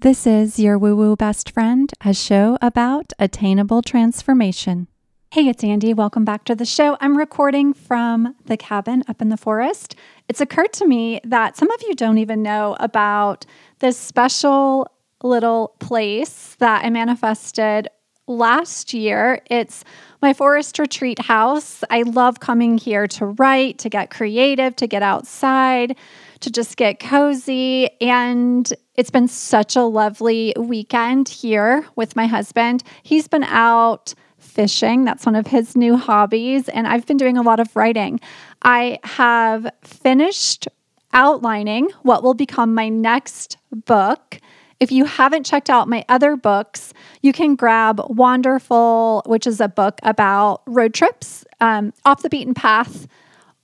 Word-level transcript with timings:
This 0.00 0.28
is 0.28 0.60
your 0.60 0.78
Woo 0.78 0.94
Woo 0.94 1.16
Best 1.16 1.50
Friend, 1.50 1.92
a 2.04 2.14
show 2.14 2.56
about 2.62 3.12
attainable 3.18 3.82
transformation. 3.82 4.86
Hey, 5.32 5.48
it's 5.48 5.64
Andi. 5.64 5.92
Welcome 5.92 6.24
back 6.24 6.44
to 6.44 6.54
the 6.54 6.64
show. 6.64 6.96
I'm 7.00 7.18
recording 7.18 7.74
from 7.74 8.36
the 8.44 8.56
cabin 8.56 9.02
up 9.08 9.20
in 9.20 9.28
the 9.28 9.36
forest. 9.36 9.96
It's 10.28 10.40
occurred 10.40 10.72
to 10.74 10.86
me 10.86 11.20
that 11.24 11.56
some 11.56 11.68
of 11.72 11.82
you 11.82 11.96
don't 11.96 12.18
even 12.18 12.44
know 12.44 12.76
about 12.78 13.44
this 13.80 13.98
special 13.98 14.86
little 15.24 15.74
place 15.80 16.54
that 16.60 16.84
I 16.84 16.90
manifested 16.90 17.88
last 18.28 18.94
year. 18.94 19.40
It's 19.50 19.82
my 20.22 20.32
forest 20.32 20.78
retreat 20.78 21.18
house. 21.18 21.82
I 21.90 22.02
love 22.02 22.38
coming 22.38 22.78
here 22.78 23.08
to 23.08 23.26
write, 23.26 23.78
to 23.78 23.88
get 23.88 24.10
creative, 24.10 24.76
to 24.76 24.86
get 24.86 25.02
outside, 25.02 25.96
to 26.40 26.50
just 26.50 26.76
get 26.76 27.00
cozy. 27.00 27.90
And 28.00 28.72
it's 28.94 29.10
been 29.10 29.28
such 29.28 29.76
a 29.76 29.82
lovely 29.82 30.54
weekend 30.56 31.28
here 31.28 31.86
with 31.96 32.16
my 32.16 32.26
husband. 32.26 32.82
He's 33.02 33.28
been 33.28 33.44
out 33.44 34.14
fishing, 34.38 35.04
that's 35.04 35.26
one 35.26 35.36
of 35.36 35.46
his 35.46 35.76
new 35.76 35.96
hobbies. 35.96 36.68
And 36.68 36.86
I've 36.86 37.06
been 37.06 37.16
doing 37.16 37.36
a 37.36 37.42
lot 37.42 37.60
of 37.60 37.74
writing. 37.76 38.20
I 38.62 38.98
have 39.04 39.70
finished 39.82 40.68
outlining 41.12 41.90
what 42.02 42.22
will 42.22 42.34
become 42.34 42.74
my 42.74 42.88
next 42.88 43.56
book. 43.70 44.40
If 44.80 44.92
you 44.92 45.06
haven't 45.06 45.44
checked 45.44 45.70
out 45.70 45.88
my 45.88 46.04
other 46.08 46.36
books, 46.36 46.92
you 47.20 47.32
can 47.32 47.56
grab 47.56 48.00
Wanderful, 48.08 49.22
which 49.26 49.46
is 49.46 49.60
a 49.60 49.68
book 49.68 49.98
about 50.02 50.62
road 50.66 50.94
trips, 50.94 51.44
um, 51.60 51.92
off 52.04 52.22
the 52.22 52.28
beaten 52.28 52.54
path, 52.54 53.08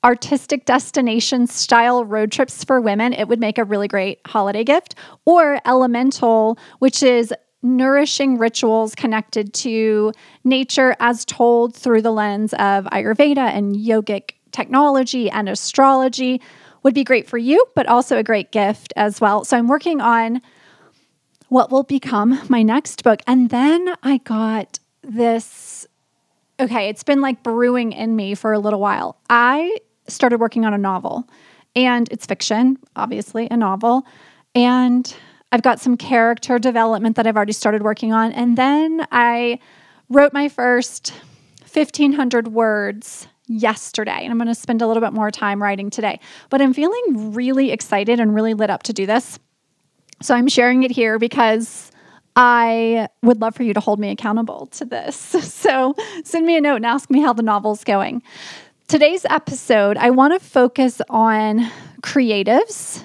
artistic 0.04 0.66
destination 0.66 1.46
style 1.46 2.04
road 2.04 2.30
trips 2.30 2.62
for 2.62 2.80
women. 2.80 3.14
It 3.14 3.26
would 3.26 3.40
make 3.40 3.56
a 3.56 3.64
really 3.64 3.88
great 3.88 4.20
holiday 4.26 4.62
gift. 4.62 4.94
Or 5.24 5.58
Elemental, 5.64 6.58
which 6.78 7.02
is 7.02 7.32
nourishing 7.62 8.36
rituals 8.36 8.94
connected 8.94 9.54
to 9.54 10.12
nature 10.44 10.94
as 11.00 11.24
told 11.24 11.74
through 11.74 12.02
the 12.02 12.12
lens 12.12 12.52
of 12.54 12.84
Ayurveda 12.84 13.38
and 13.38 13.74
yogic 13.74 14.32
technology 14.52 15.30
and 15.30 15.48
astrology 15.48 16.42
would 16.82 16.94
be 16.94 17.02
great 17.02 17.26
for 17.26 17.38
you, 17.38 17.64
but 17.74 17.86
also 17.86 18.18
a 18.18 18.22
great 18.22 18.52
gift 18.52 18.92
as 18.96 19.20
well. 19.20 19.44
So 19.44 19.56
I'm 19.56 19.66
working 19.66 20.02
on 20.02 20.42
what 21.48 21.70
will 21.70 21.82
become 21.82 22.38
my 22.50 22.62
next 22.62 23.02
book. 23.02 23.20
And 23.26 23.48
then 23.48 23.94
I 24.02 24.18
got 24.18 24.78
this. 25.02 25.86
Okay, 26.60 26.88
it's 26.90 27.02
been 27.02 27.22
like 27.22 27.42
brewing 27.42 27.92
in 27.92 28.14
me 28.14 28.34
for 28.34 28.52
a 28.52 28.58
little 28.58 28.80
while. 28.80 29.16
I 29.30 29.78
started 30.08 30.38
working 30.38 30.64
on 30.64 30.74
a 30.74 30.78
novel, 30.78 31.28
and 31.76 32.08
it's 32.10 32.26
fiction, 32.26 32.78
obviously, 32.96 33.48
a 33.50 33.56
novel. 33.56 34.06
And 34.54 35.14
I've 35.50 35.62
got 35.62 35.80
some 35.80 35.96
character 35.96 36.58
development 36.58 37.16
that 37.16 37.26
I've 37.26 37.36
already 37.36 37.52
started 37.52 37.82
working 37.82 38.12
on. 38.12 38.32
And 38.32 38.56
then 38.56 39.06
I 39.10 39.58
wrote 40.08 40.32
my 40.32 40.48
first 40.48 41.12
1,500 41.72 42.48
words 42.48 43.26
yesterday. 43.46 44.20
And 44.22 44.30
I'm 44.30 44.38
going 44.38 44.48
to 44.48 44.54
spend 44.54 44.82
a 44.82 44.86
little 44.86 45.00
bit 45.00 45.12
more 45.12 45.30
time 45.30 45.62
writing 45.62 45.90
today. 45.90 46.20
But 46.50 46.62
I'm 46.62 46.72
feeling 46.72 47.34
really 47.34 47.72
excited 47.72 48.20
and 48.20 48.34
really 48.34 48.54
lit 48.54 48.70
up 48.70 48.84
to 48.84 48.92
do 48.92 49.06
this. 49.06 49.38
So 50.22 50.34
I'm 50.34 50.48
sharing 50.48 50.84
it 50.84 50.90
here 50.90 51.18
because 51.18 51.90
I 52.36 53.08
would 53.22 53.40
love 53.40 53.54
for 53.54 53.62
you 53.62 53.74
to 53.74 53.80
hold 53.80 54.00
me 54.00 54.10
accountable 54.10 54.66
to 54.72 54.84
this. 54.84 55.34
So 55.64 55.94
send 56.24 56.44
me 56.46 56.56
a 56.56 56.60
note 56.60 56.76
and 56.76 56.86
ask 56.86 57.10
me 57.10 57.20
how 57.20 57.32
the 57.32 57.42
novel's 57.42 57.84
going. 57.84 58.22
Today's 58.86 59.24
episode, 59.24 59.96
I 59.96 60.10
want 60.10 60.38
to 60.38 60.46
focus 60.46 61.00
on 61.08 61.70
creatives 62.02 63.02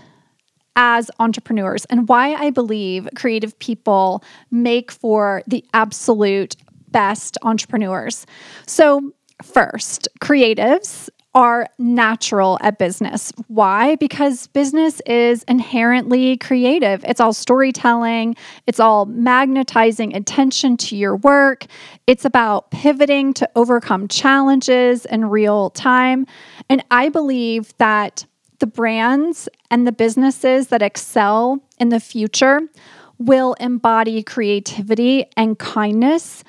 as 0.75 1.09
entrepreneurs 1.19 1.85
and 1.85 2.07
why 2.09 2.33
I 2.33 2.49
believe 2.49 3.07
creative 3.15 3.57
people 3.59 4.21
make 4.51 4.91
for 4.91 5.41
the 5.47 5.63
absolute 5.73 6.57
best 6.89 7.37
entrepreneurs. 7.43 8.25
So, 8.67 9.13
first, 9.41 10.09
creatives 10.21 11.09
are 11.39 11.69
natural 11.77 12.57
at 12.59 12.77
business. 12.77 13.31
Why? 13.47 13.95
Because 13.95 14.47
business 14.47 14.99
is 15.05 15.43
inherently 15.43 16.35
creative. 16.35 17.01
It's 17.05 17.21
all 17.21 17.31
storytelling, 17.31 18.35
it's 18.67 18.81
all 18.81 19.05
magnetizing 19.05 20.13
attention 20.13 20.75
to 20.75 20.97
your 20.97 21.15
work, 21.15 21.65
it's 22.07 22.25
about 22.25 22.71
pivoting 22.71 23.33
to 23.35 23.49
overcome 23.55 24.09
challenges 24.09 25.05
in 25.05 25.29
real 25.29 25.69
time. 25.69 26.27
And 26.67 26.83
I 26.91 27.07
believe 27.07 27.73
that 27.77 28.25
the 28.59 28.67
brands 28.67 29.47
and 29.71 29.87
the 29.87 29.93
businesses 29.93 30.67
that 30.67 30.81
excel 30.81 31.63
in 31.79 31.87
the 31.87 32.01
future 32.01 32.63
will 33.17 33.53
embody 33.61 34.23
creativity 34.23 35.25
and 35.37 35.57
kindness 35.57 36.43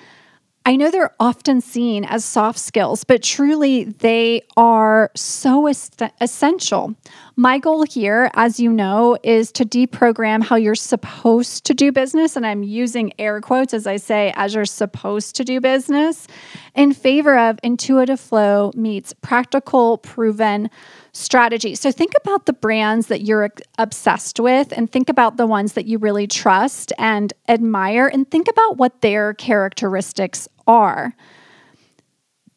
I 0.67 0.77
know 0.77 0.91
they're 0.91 1.15
often 1.19 1.63
seen 1.63 2.05
as 2.05 2.23
soft 2.23 2.59
skills, 2.59 3.03
but 3.03 3.23
truly 3.23 3.85
they 3.85 4.43
are 4.59 5.11
so 5.17 5.67
est- 5.67 6.03
essential. 6.21 6.95
My 7.35 7.59
goal 7.59 7.85
here, 7.85 8.31
as 8.35 8.61
you 8.61 8.71
know, 8.71 9.17
is 9.23 9.51
to 9.53 9.65
deprogram 9.65 10.43
how 10.43 10.57
you're 10.57 10.75
supposed 10.75 11.65
to 11.65 11.75
do 11.75 11.93
business. 11.93 12.37
And 12.37 12.47
I'm 12.47 12.63
using 12.63 13.15
air 13.19 13.41
quotes 13.41 13.73
as 13.73 13.87
I 13.87 13.97
say, 13.97 14.35
as 14.37 14.55
you're 14.55 14.67
supposed 14.67 15.35
to 15.37 15.45
do 15.45 15.61
business, 15.63 16.29
in 16.75 16.93
favor 16.93 17.39
of 17.39 17.59
intuitive 17.63 18.21
flow 18.21 18.71
meets 18.77 19.15
practical, 19.15 19.97
proven 19.97 20.69
strategy. 21.13 21.75
So 21.75 21.91
think 21.91 22.13
about 22.21 22.47
the 22.47 22.53
brands 22.53 23.09
that 23.09 23.23
you're 23.23 23.51
obsessed 23.79 24.41
with 24.41 24.73
and 24.77 24.91
think 24.91 25.09
about 25.09 25.37
the 25.37 25.47
ones 25.47 25.73
that 25.75 25.87
you 25.87 25.99
really 25.99 26.27
trust 26.27 26.93
and 26.99 27.33
admire 27.49 28.09
and 28.09 28.31
think 28.31 28.49
about 28.49 28.77
what 28.77 29.01
their 29.01 29.35
characteristics 29.35 30.49
are. 30.67 31.15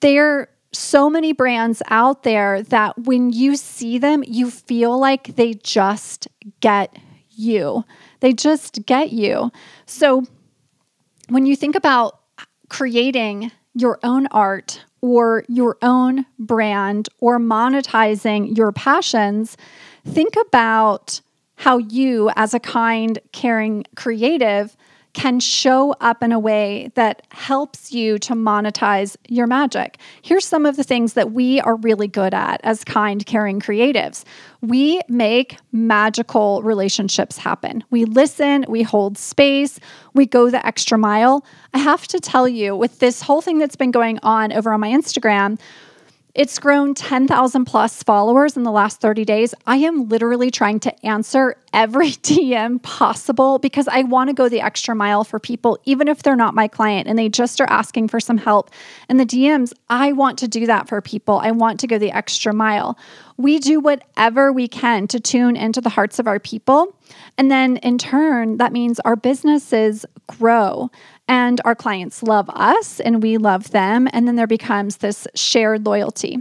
There 0.01 0.39
are 0.39 0.49
so 0.71 1.09
many 1.09 1.33
brands 1.33 1.81
out 1.89 2.23
there 2.23 2.63
that 2.63 2.97
when 2.97 3.31
you 3.31 3.55
see 3.55 3.97
them, 3.97 4.23
you 4.25 4.49
feel 4.49 4.99
like 4.99 5.35
they 5.35 5.53
just 5.53 6.27
get 6.59 6.97
you. 7.29 7.83
They 8.19 8.33
just 8.33 8.85
get 8.85 9.11
you. 9.11 9.51
So 9.85 10.23
when 11.29 11.45
you 11.45 11.55
think 11.55 11.75
about 11.75 12.19
creating 12.69 13.51
your 13.75 13.99
own 14.03 14.27
art 14.27 14.83
or 15.03 15.43
your 15.49 15.77
own 15.81 16.25
brand 16.39 17.09
or 17.19 17.37
monetizing 17.37 18.55
your 18.57 18.71
passions, 18.71 19.57
think 20.07 20.33
about 20.47 21.19
how 21.55 21.77
you, 21.77 22.31
as 22.37 22.53
a 22.53 22.59
kind, 22.59 23.19
caring 23.33 23.83
creative, 23.97 24.77
can 25.13 25.39
show 25.39 25.91
up 26.01 26.23
in 26.23 26.31
a 26.31 26.39
way 26.39 26.91
that 26.95 27.21
helps 27.29 27.91
you 27.91 28.17
to 28.19 28.33
monetize 28.33 29.15
your 29.27 29.47
magic. 29.47 29.97
Here's 30.21 30.45
some 30.45 30.65
of 30.65 30.75
the 30.75 30.83
things 30.83 31.13
that 31.13 31.31
we 31.31 31.61
are 31.61 31.75
really 31.77 32.07
good 32.07 32.33
at 32.33 32.59
as 32.63 32.83
kind, 32.83 33.25
caring 33.25 33.59
creatives. 33.59 34.23
We 34.61 35.01
make 35.07 35.57
magical 35.71 36.61
relationships 36.63 37.37
happen. 37.37 37.83
We 37.91 38.05
listen, 38.05 38.65
we 38.67 38.81
hold 38.81 39.17
space, 39.17 39.79
we 40.13 40.25
go 40.25 40.49
the 40.49 40.65
extra 40.65 40.97
mile. 40.97 41.45
I 41.73 41.79
have 41.79 42.07
to 42.07 42.19
tell 42.19 42.47
you, 42.47 42.75
with 42.75 42.99
this 42.99 43.21
whole 43.21 43.41
thing 43.41 43.59
that's 43.59 43.75
been 43.75 43.91
going 43.91 44.19
on 44.23 44.51
over 44.51 44.73
on 44.73 44.79
my 44.79 44.89
Instagram, 44.89 45.59
it's 46.35 46.57
grown 46.57 46.95
10,000 46.95 47.65
plus 47.65 48.01
followers 48.01 48.57
in 48.57 48.63
the 48.63 48.71
last 48.71 48.99
30 48.99 49.23
days. 49.23 49.53
I 49.67 49.77
am 49.77 50.09
literally 50.09 50.49
trying 50.49 50.79
to 50.79 51.05
answer 51.05 51.57
every 51.71 52.09
DM 52.11 52.81
possible 52.81 53.59
because 53.59 53.87
I 53.87 54.01
want 54.01 54.29
to 54.29 54.33
go 54.33 54.49
the 54.49 54.61
extra 54.61 54.95
mile 54.95 55.23
for 55.23 55.39
people, 55.39 55.77
even 55.85 56.07
if 56.07 56.23
they're 56.23 56.35
not 56.35 56.55
my 56.55 56.67
client 56.67 57.07
and 57.07 57.19
they 57.19 57.29
just 57.29 57.61
are 57.61 57.69
asking 57.69 58.07
for 58.07 58.19
some 58.19 58.39
help. 58.39 58.71
And 59.09 59.19
the 59.19 59.27
DMs, 59.27 59.73
I 59.89 60.11
want 60.13 60.39
to 60.39 60.47
do 60.47 60.65
that 60.65 60.89
for 60.89 60.99
people. 61.01 61.37
I 61.37 61.51
want 61.51 61.79
to 61.81 61.87
go 61.87 61.99
the 61.99 62.11
extra 62.11 62.51
mile. 62.51 62.97
We 63.37 63.59
do 63.59 63.79
whatever 63.79 64.51
we 64.51 64.67
can 64.67 65.07
to 65.09 65.19
tune 65.19 65.55
into 65.55 65.81
the 65.81 65.89
hearts 65.89 66.17
of 66.17 66.27
our 66.27 66.39
people. 66.39 66.95
And 67.37 67.51
then 67.51 67.77
in 67.77 67.99
turn, 67.99 68.57
that 68.57 68.73
means 68.73 68.99
our 69.01 69.15
businesses 69.15 70.03
grow 70.27 70.89
and 71.27 71.61
our 71.65 71.75
clients 71.75 72.21
love 72.21 72.49
us 72.49 72.99
and 72.99 73.23
we 73.23 73.37
love 73.37 73.71
them. 73.71 74.07
And 74.11 74.27
then 74.27 74.35
there 74.35 74.47
becomes 74.47 74.97
this 74.97 75.27
shared 75.35 75.85
loyalty. 75.85 76.39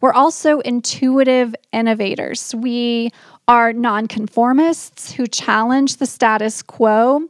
We're 0.00 0.12
also 0.12 0.60
intuitive 0.60 1.54
innovators. 1.72 2.54
We 2.54 3.10
are 3.46 3.72
nonconformists 3.72 5.12
who 5.12 5.26
challenge 5.26 5.98
the 5.98 6.06
status 6.06 6.62
quo. 6.62 7.28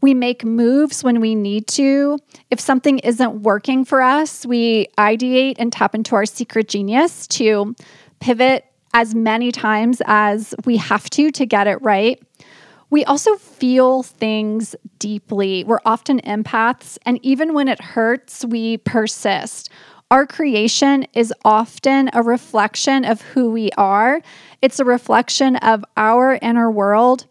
We 0.00 0.14
make 0.14 0.44
moves 0.44 1.02
when 1.02 1.20
we 1.20 1.34
need 1.34 1.66
to. 1.68 2.18
If 2.50 2.60
something 2.60 2.98
isn't 3.00 3.42
working 3.42 3.84
for 3.84 4.02
us, 4.02 4.46
we 4.46 4.86
ideate 4.98 5.56
and 5.58 5.72
tap 5.72 5.94
into 5.94 6.14
our 6.14 6.26
secret 6.26 6.68
genius 6.68 7.26
to 7.28 7.74
pivot 8.20 8.64
as 8.94 9.14
many 9.14 9.52
times 9.52 10.00
as 10.06 10.54
we 10.64 10.76
have 10.76 11.10
to 11.10 11.30
to 11.30 11.44
get 11.44 11.66
it 11.66 11.80
right. 11.82 12.22
We 12.90 13.04
also 13.04 13.34
feel 13.36 14.02
things 14.02 14.76
deeply. 14.98 15.64
We're 15.64 15.80
often 15.84 16.20
empaths, 16.20 16.98
and 17.04 17.18
even 17.22 17.52
when 17.52 17.68
it 17.68 17.80
hurts, 17.80 18.44
we 18.44 18.78
persist. 18.78 19.70
Our 20.10 20.24
creation 20.24 21.04
is 21.14 21.34
often 21.44 22.10
a 22.12 22.22
reflection 22.22 23.04
of 23.04 23.20
who 23.22 23.50
we 23.50 23.70
are, 23.76 24.20
it's 24.62 24.78
a 24.78 24.84
reflection 24.84 25.56
of 25.56 25.84
our 25.96 26.38
inner 26.40 26.70
world. 26.70 27.26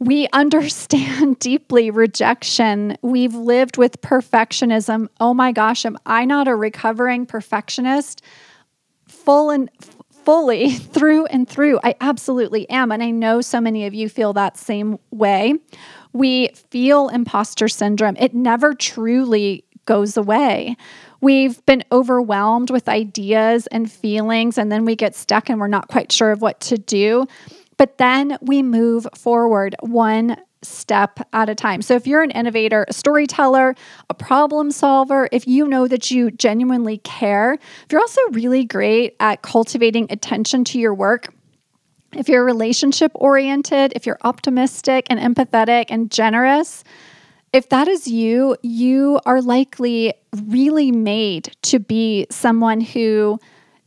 we 0.00 0.28
understand 0.32 1.38
deeply 1.40 1.90
rejection. 1.90 2.96
We've 3.02 3.34
lived 3.34 3.76
with 3.76 4.00
perfectionism. 4.00 5.08
Oh 5.20 5.34
my 5.34 5.52
gosh, 5.52 5.84
am 5.84 5.98
I 6.06 6.24
not 6.24 6.48
a 6.48 6.54
recovering 6.54 7.26
perfectionist? 7.26 8.22
Full 9.08 9.50
and 9.50 9.70
fully 10.28 10.70
through 10.94 11.24
and 11.26 11.48
through. 11.48 11.80
I 11.82 11.94
absolutely 12.02 12.68
am. 12.68 12.92
And 12.92 13.02
I 13.02 13.10
know 13.10 13.40
so 13.40 13.62
many 13.62 13.86
of 13.86 13.94
you 13.94 14.10
feel 14.10 14.34
that 14.34 14.58
same 14.58 14.98
way. 15.10 15.54
We 16.12 16.48
feel 16.68 17.08
imposter 17.08 17.66
syndrome, 17.66 18.14
it 18.18 18.34
never 18.34 18.74
truly 18.74 19.64
goes 19.86 20.18
away. 20.18 20.76
We've 21.22 21.64
been 21.64 21.82
overwhelmed 21.90 22.70
with 22.70 22.90
ideas 22.90 23.66
and 23.68 23.90
feelings, 23.90 24.58
and 24.58 24.70
then 24.70 24.84
we 24.84 24.96
get 24.96 25.14
stuck 25.16 25.48
and 25.48 25.58
we're 25.58 25.66
not 25.66 25.88
quite 25.88 26.12
sure 26.12 26.30
of 26.30 26.42
what 26.42 26.60
to 26.60 26.76
do. 26.76 27.26
But 27.78 27.96
then 27.96 28.36
we 28.42 28.62
move 28.62 29.06
forward 29.14 29.74
one 29.80 30.36
step 30.62 31.20
at 31.32 31.48
a 31.48 31.54
time. 31.54 31.80
So 31.80 31.94
if 31.94 32.06
you're 32.06 32.22
an 32.22 32.32
innovator, 32.32 32.84
a 32.88 32.92
storyteller, 32.92 33.74
a 34.10 34.14
problem 34.14 34.70
solver, 34.70 35.28
if 35.32 35.46
you 35.46 35.66
know 35.68 35.86
that 35.86 36.10
you 36.10 36.30
genuinely 36.32 36.98
care, 36.98 37.54
if 37.54 37.86
you're 37.90 38.00
also 38.00 38.20
really 38.32 38.64
great 38.64 39.14
at 39.20 39.42
cultivating 39.42 40.08
attention 40.10 40.64
to 40.64 40.78
your 40.78 40.92
work, 40.92 41.32
if 42.12 42.28
you're 42.28 42.44
relationship 42.44 43.12
oriented, 43.14 43.92
if 43.94 44.04
you're 44.04 44.18
optimistic 44.22 45.06
and 45.08 45.20
empathetic 45.20 45.86
and 45.90 46.10
generous, 46.10 46.82
if 47.52 47.68
that 47.68 47.86
is 47.86 48.08
you, 48.08 48.56
you 48.62 49.20
are 49.24 49.40
likely 49.40 50.14
really 50.46 50.90
made 50.90 51.56
to 51.62 51.78
be 51.78 52.26
someone 52.30 52.80
who 52.80 53.38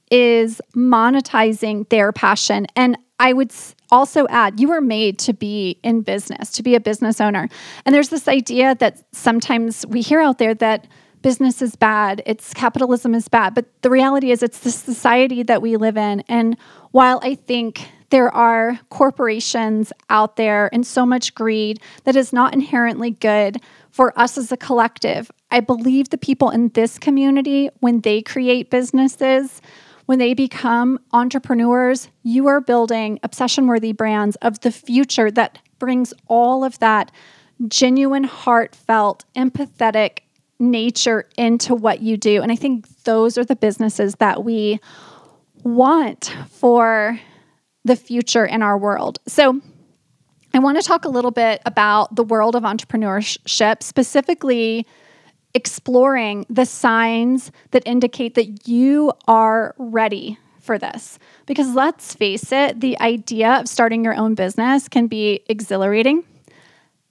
is 0.10 0.62
monetizing 0.76 1.88
their 1.90 2.12
passion. 2.12 2.68
And 2.76 2.98
I 3.20 3.34
would 3.34 3.52
also 3.92 4.28
add, 4.30 4.60
you 4.60 4.70
were 4.70 4.82
made 4.82 5.20
to 5.20 5.34
be 5.34 5.78
in 5.84 6.02
business, 6.02 6.52
to 6.54 6.64
be 6.64 6.76
a 6.76 6.80
business 6.80 7.20
owner. 7.20 7.50
And 7.86 7.94
there's 7.94 8.10
this 8.10 8.28
idea 8.28 8.76
that 8.76 9.04
sometimes 9.12 9.86
we 9.88 10.02
hear 10.02 10.22
out 10.22 10.38
there 10.38 10.54
that 10.56 10.88
business 11.22 11.62
is 11.62 11.76
bad, 11.76 12.24
it's 12.26 12.54
capitalism 12.54 13.14
is 13.14 13.28
bad. 13.28 13.54
But 13.54 13.66
the 13.82 13.90
reality 13.90 14.32
is, 14.32 14.42
it's 14.42 14.60
the 14.60 14.72
society 14.72 15.44
that 15.44 15.62
we 15.62 15.78
live 15.78 15.98
in. 15.98 16.22
And 16.28 16.58
while 16.92 17.20
I 17.22 17.36
think 17.36 17.90
there 18.10 18.34
are 18.34 18.80
corporations 18.90 19.94
out 20.10 20.36
there 20.36 20.70
and 20.74 20.86
so 20.86 21.06
much 21.06 21.36
greed 21.36 21.80
that 22.04 22.16
is 22.16 22.34
not 22.34 22.54
inherently 22.54 23.12
good 23.12 23.58
for 23.90 24.18
us 24.20 24.38
as 24.38 24.52
a 24.52 24.58
collective, 24.58 25.32
I 25.52 25.60
believe 25.60 26.10
the 26.10 26.18
people 26.18 26.50
in 26.50 26.70
this 26.70 26.98
community, 26.98 27.70
when 27.80 28.02
they 28.02 28.22
create 28.22 28.70
businesses, 28.70 29.62
when 30.12 30.20
they 30.20 30.34
become 30.34 31.00
entrepreneurs, 31.14 32.10
you 32.22 32.46
are 32.48 32.60
building 32.60 33.18
obsession 33.24 33.66
worthy 33.66 33.94
brands 33.94 34.36
of 34.42 34.60
the 34.60 34.70
future 34.70 35.32
that 35.32 35.58
brings 35.80 36.14
all 36.28 36.66
of 36.66 36.78
that 36.80 37.10
genuine, 37.70 38.26
heartfelt, 38.26 39.24
empathetic 39.38 40.20
nature 40.60 41.30
into 41.38 41.74
what 41.74 42.02
you 42.02 42.18
do. 42.18 42.42
And 42.42 42.52
I 42.52 42.58
think 42.58 42.90
those 43.06 43.38
are 43.38 43.46
the 43.46 43.56
businesses 43.56 44.16
that 44.16 44.44
we 44.44 44.82
want 45.64 46.36
for 46.50 47.18
the 47.86 47.96
future 47.96 48.46
in 48.46 48.62
our 48.62 48.78
world. 48.78 49.20
So, 49.30 49.62
I 50.54 50.60
want 50.60 50.78
to 50.78 50.86
talk 50.86 51.06
a 51.06 51.10
little 51.10 51.32
bit 51.32 51.62
about 51.66 52.18
the 52.18 52.24
world 52.24 52.58
of 52.58 52.64
entrepreneurship, 52.64 53.82
specifically 53.82 54.86
exploring 55.54 56.46
the 56.50 56.66
signs 56.66 57.52
that 57.72 57.84
indicate 57.86 58.36
that 58.36 58.68
you 58.68 59.12
are 59.28 59.76
ready 59.78 60.38
for 60.60 60.78
this. 60.78 61.20
Because 61.46 61.74
let's 61.76 62.14
face 62.16 62.52
it, 62.52 62.80
the 62.80 63.00
idea 63.00 63.54
of 63.54 63.68
starting 63.68 64.04
your 64.04 64.16
own 64.16 64.36
business 64.36 64.88
can 64.88 65.08
be 65.08 65.42
exhilarating 65.50 66.24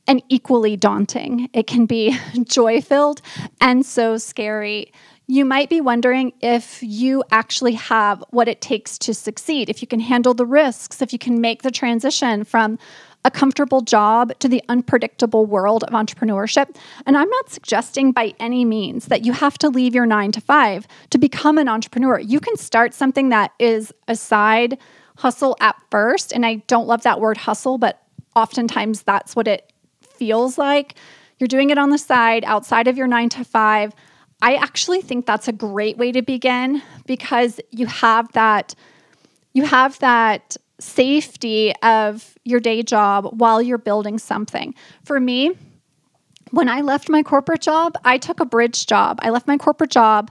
and 0.06 0.22
equally 0.28 0.76
daunting. 0.76 1.50
It 1.52 1.66
can 1.66 1.86
be 1.86 2.18
joy 2.44 2.80
filled 2.80 3.20
and 3.60 3.84
so 3.84 4.16
scary. 4.16 4.92
You 5.26 5.44
might 5.44 5.68
be 5.68 5.80
wondering 5.80 6.32
if 6.40 6.82
you 6.82 7.22
actually 7.30 7.74
have 7.74 8.24
what 8.30 8.48
it 8.48 8.60
takes 8.60 8.98
to 8.98 9.14
succeed, 9.14 9.68
if 9.68 9.80
you 9.80 9.86
can 9.86 10.00
handle 10.00 10.34
the 10.34 10.46
risks, 10.46 11.00
if 11.00 11.12
you 11.12 11.18
can 11.18 11.40
make 11.40 11.62
the 11.62 11.70
transition 11.70 12.42
from 12.42 12.78
a 13.24 13.30
comfortable 13.30 13.82
job 13.82 14.32
to 14.38 14.48
the 14.48 14.62
unpredictable 14.68 15.44
world 15.44 15.84
of 15.84 15.90
entrepreneurship. 15.90 16.74
And 17.06 17.16
I'm 17.16 17.28
not 17.28 17.50
suggesting 17.50 18.12
by 18.12 18.34
any 18.40 18.64
means 18.64 19.06
that 19.06 19.24
you 19.24 19.32
have 19.32 19.58
to 19.58 19.68
leave 19.68 19.94
your 19.94 20.06
nine 20.06 20.32
to 20.32 20.40
five 20.40 20.88
to 21.10 21.18
become 21.18 21.58
an 21.58 21.68
entrepreneur. 21.68 22.18
You 22.18 22.40
can 22.40 22.56
start 22.56 22.94
something 22.94 23.28
that 23.28 23.52
is 23.58 23.92
a 24.08 24.16
side 24.16 24.78
hustle 25.18 25.56
at 25.60 25.76
first. 25.90 26.32
And 26.32 26.46
I 26.46 26.56
don't 26.66 26.86
love 26.86 27.02
that 27.02 27.20
word 27.20 27.36
hustle, 27.36 27.76
but 27.76 28.02
oftentimes 28.34 29.02
that's 29.02 29.36
what 29.36 29.46
it 29.46 29.70
feels 30.00 30.56
like. 30.56 30.94
You're 31.38 31.48
doing 31.48 31.70
it 31.70 31.78
on 31.78 31.90
the 31.90 31.98
side 31.98 32.44
outside 32.44 32.88
of 32.88 32.96
your 32.96 33.06
nine 33.06 33.28
to 33.30 33.44
five. 33.44 33.92
I 34.42 34.54
actually 34.54 35.02
think 35.02 35.26
that's 35.26 35.48
a 35.48 35.52
great 35.52 35.98
way 35.98 36.12
to 36.12 36.22
begin 36.22 36.82
because 37.06 37.60
you 37.70 37.86
have 37.86 38.32
that 38.32 38.74
you 39.52 39.64
have 39.64 39.98
that 39.98 40.56
safety 40.80 41.72
of 41.82 42.36
your 42.44 42.60
day 42.60 42.82
job 42.82 43.28
while 43.32 43.60
you're 43.62 43.78
building 43.78 44.18
something. 44.18 44.74
For 45.04 45.20
me, 45.20 45.52
when 46.50 46.68
I 46.68 46.80
left 46.80 47.08
my 47.08 47.22
corporate 47.22 47.60
job, 47.60 47.96
I 48.04 48.18
took 48.18 48.40
a 48.40 48.44
bridge 48.44 48.86
job. 48.86 49.20
I 49.22 49.30
left 49.30 49.46
my 49.46 49.56
corporate 49.56 49.90
job. 49.90 50.30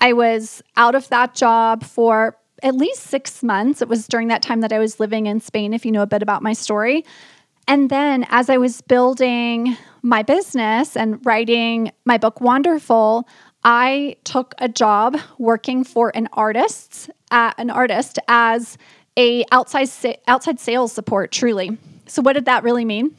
I 0.00 0.12
was 0.12 0.62
out 0.76 0.94
of 0.94 1.08
that 1.10 1.34
job 1.34 1.84
for 1.84 2.36
at 2.62 2.74
least 2.74 3.04
six 3.04 3.42
months. 3.42 3.82
It 3.82 3.88
was 3.88 4.06
during 4.06 4.28
that 4.28 4.42
time 4.42 4.60
that 4.60 4.72
I 4.72 4.78
was 4.78 4.98
living 4.98 5.26
in 5.26 5.40
Spain, 5.40 5.72
if 5.72 5.84
you 5.84 5.92
know 5.92 6.02
a 6.02 6.06
bit 6.06 6.22
about 6.22 6.42
my 6.42 6.52
story. 6.52 7.04
And 7.68 7.90
then 7.90 8.26
as 8.28 8.50
I 8.50 8.56
was 8.56 8.80
building 8.80 9.76
my 10.02 10.22
business 10.22 10.96
and 10.96 11.24
writing 11.24 11.92
my 12.04 12.18
book, 12.18 12.40
Wanderful, 12.40 13.28
I 13.64 14.16
took 14.24 14.54
a 14.58 14.68
job 14.68 15.16
working 15.38 15.84
for 15.84 16.10
an 16.16 16.28
artist, 16.32 17.10
uh, 17.30 17.52
an 17.58 17.70
artist 17.70 18.18
as 18.26 18.76
a 19.16 19.44
outside 19.52 19.88
outside 20.26 20.60
sales 20.60 20.92
support 20.92 21.32
truly. 21.32 21.78
So 22.06 22.22
what 22.22 22.34
did 22.34 22.46
that 22.46 22.62
really 22.62 22.84
mean? 22.84 23.16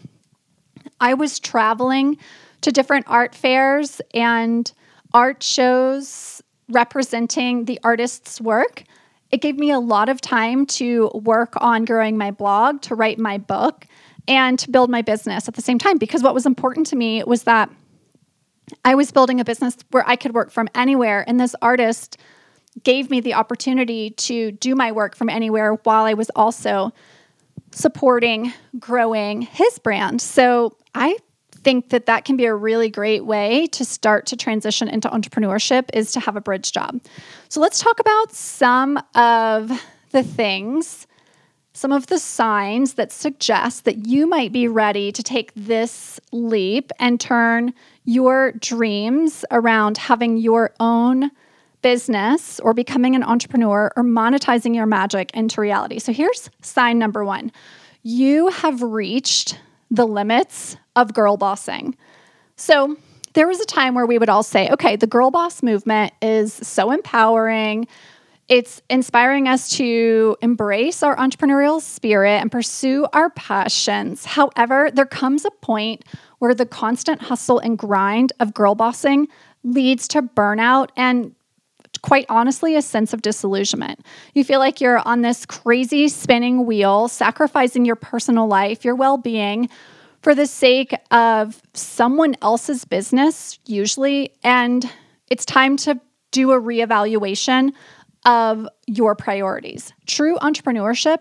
I 0.99 1.13
was 1.13 1.39
traveling 1.39 2.17
to 2.61 2.71
different 2.71 3.05
art 3.07 3.35
fairs 3.35 4.01
and 4.13 4.71
art 5.13 5.43
shows 5.43 6.41
representing 6.69 7.65
the 7.65 7.79
artist's 7.83 8.39
work. 8.39 8.83
It 9.31 9.41
gave 9.41 9.57
me 9.57 9.71
a 9.71 9.79
lot 9.79 10.09
of 10.09 10.21
time 10.21 10.65
to 10.67 11.11
work 11.13 11.53
on 11.57 11.85
growing 11.85 12.17
my 12.17 12.31
blog, 12.31 12.81
to 12.83 12.95
write 12.95 13.19
my 13.19 13.37
book, 13.37 13.85
and 14.27 14.57
to 14.59 14.69
build 14.71 14.89
my 14.89 15.01
business 15.01 15.47
at 15.47 15.55
the 15.55 15.61
same 15.61 15.77
time 15.77 15.97
because 15.97 16.23
what 16.23 16.33
was 16.33 16.45
important 16.45 16.87
to 16.87 16.95
me 16.95 17.23
was 17.23 17.43
that 17.43 17.69
I 18.85 18.95
was 18.95 19.11
building 19.11 19.39
a 19.39 19.45
business 19.45 19.75
where 19.91 20.07
I 20.07 20.15
could 20.15 20.33
work 20.33 20.51
from 20.51 20.69
anywhere 20.73 21.23
and 21.27 21.39
this 21.39 21.55
artist 21.61 22.17
gave 22.83 23.09
me 23.09 23.19
the 23.19 23.35
opportunity 23.35 24.11
to 24.11 24.51
do 24.51 24.75
my 24.75 24.91
work 24.91 25.15
from 25.15 25.29
anywhere 25.29 25.75
while 25.83 26.05
I 26.05 26.13
was 26.13 26.29
also 26.35 26.91
supporting 27.71 28.53
growing 28.79 29.41
his 29.41 29.79
brand. 29.79 30.21
So 30.21 30.77
I 30.95 31.17
think 31.63 31.89
that 31.89 32.05
that 32.07 32.25
can 32.25 32.35
be 32.35 32.45
a 32.45 32.53
really 32.53 32.89
great 32.89 33.25
way 33.25 33.67
to 33.67 33.85
start 33.85 34.25
to 34.27 34.35
transition 34.35 34.87
into 34.87 35.09
entrepreneurship 35.09 35.89
is 35.93 36.11
to 36.11 36.19
have 36.19 36.35
a 36.35 36.41
bridge 36.41 36.71
job. 36.71 36.99
So 37.49 37.61
let's 37.61 37.79
talk 37.79 37.99
about 37.99 38.33
some 38.33 38.99
of 39.15 39.71
the 40.11 40.23
things, 40.23 41.07
some 41.73 41.91
of 41.91 42.07
the 42.07 42.19
signs 42.19 42.95
that 42.95 43.11
suggest 43.11 43.85
that 43.85 44.05
you 44.05 44.27
might 44.27 44.51
be 44.51 44.67
ready 44.67 45.11
to 45.11 45.23
take 45.23 45.51
this 45.55 46.19
leap 46.31 46.91
and 46.99 47.19
turn 47.19 47.73
your 48.05 48.51
dreams 48.53 49.45
around 49.51 49.97
having 49.97 50.37
your 50.37 50.73
own 50.79 51.31
business 51.83 52.59
or 52.61 52.73
becoming 52.73 53.15
an 53.15 53.21
entrepreneur 53.21 53.91
or 53.95 54.03
monetizing 54.03 54.73
your 54.73 54.87
magic 54.87 55.29
into 55.35 55.61
reality. 55.61 55.99
So 55.99 56.11
here's 56.11 56.49
sign 56.63 56.97
number 56.97 57.23
one 57.23 57.51
you 58.01 58.47
have 58.47 58.81
reached 58.81 59.59
the 59.91 60.05
limits 60.05 60.75
of 60.95 61.13
girl 61.13 61.37
bossing. 61.37 61.95
So 62.55 62.97
there 63.33 63.47
was 63.47 63.59
a 63.59 63.65
time 63.65 63.95
where 63.95 64.05
we 64.05 64.17
would 64.17 64.29
all 64.29 64.43
say, 64.43 64.69
okay, 64.69 64.95
the 64.95 65.07
girl 65.07 65.31
boss 65.31 65.63
movement 65.63 66.13
is 66.21 66.53
so 66.53 66.91
empowering. 66.91 67.87
It's 68.49 68.81
inspiring 68.89 69.47
us 69.47 69.69
to 69.77 70.35
embrace 70.41 71.01
our 71.01 71.15
entrepreneurial 71.15 71.81
spirit 71.81 72.41
and 72.41 72.51
pursue 72.51 73.07
our 73.13 73.29
passions. 73.29 74.25
However, 74.25 74.91
there 74.93 75.05
comes 75.05 75.45
a 75.45 75.51
point 75.51 76.03
where 76.39 76.53
the 76.53 76.65
constant 76.65 77.21
hustle 77.21 77.59
and 77.59 77.77
grind 77.77 78.33
of 78.39 78.53
girl 78.53 78.75
bossing 78.75 79.27
leads 79.63 80.07
to 80.09 80.21
burnout 80.21 80.89
and 80.97 81.33
quite 82.03 82.25
honestly 82.29 82.75
a 82.75 82.81
sense 82.81 83.13
of 83.13 83.23
disillusionment. 83.23 84.05
You 84.35 84.43
feel 84.43 84.59
like 84.59 84.79
you're 84.79 84.99
on 84.99 85.21
this 85.21 85.45
crazy 85.47 86.07
spinning 86.09 86.67
wheel, 86.67 87.07
sacrificing 87.07 87.85
your 87.85 87.95
personal 87.95 88.45
life, 88.47 88.85
your 88.85 88.93
well 88.93 89.17
being 89.17 89.69
for 90.21 90.35
the 90.35 90.45
sake 90.45 90.93
of 91.11 91.61
someone 91.73 92.35
else's 92.41 92.85
business, 92.85 93.57
usually. 93.65 94.33
And 94.43 94.87
it's 95.29 95.45
time 95.45 95.75
to 95.77 95.99
do 96.31 96.51
a 96.51 96.61
reevaluation 96.61 97.71
of 98.25 98.67
your 98.85 99.15
priorities. 99.15 99.93
True 100.05 100.37
entrepreneurship 100.37 101.19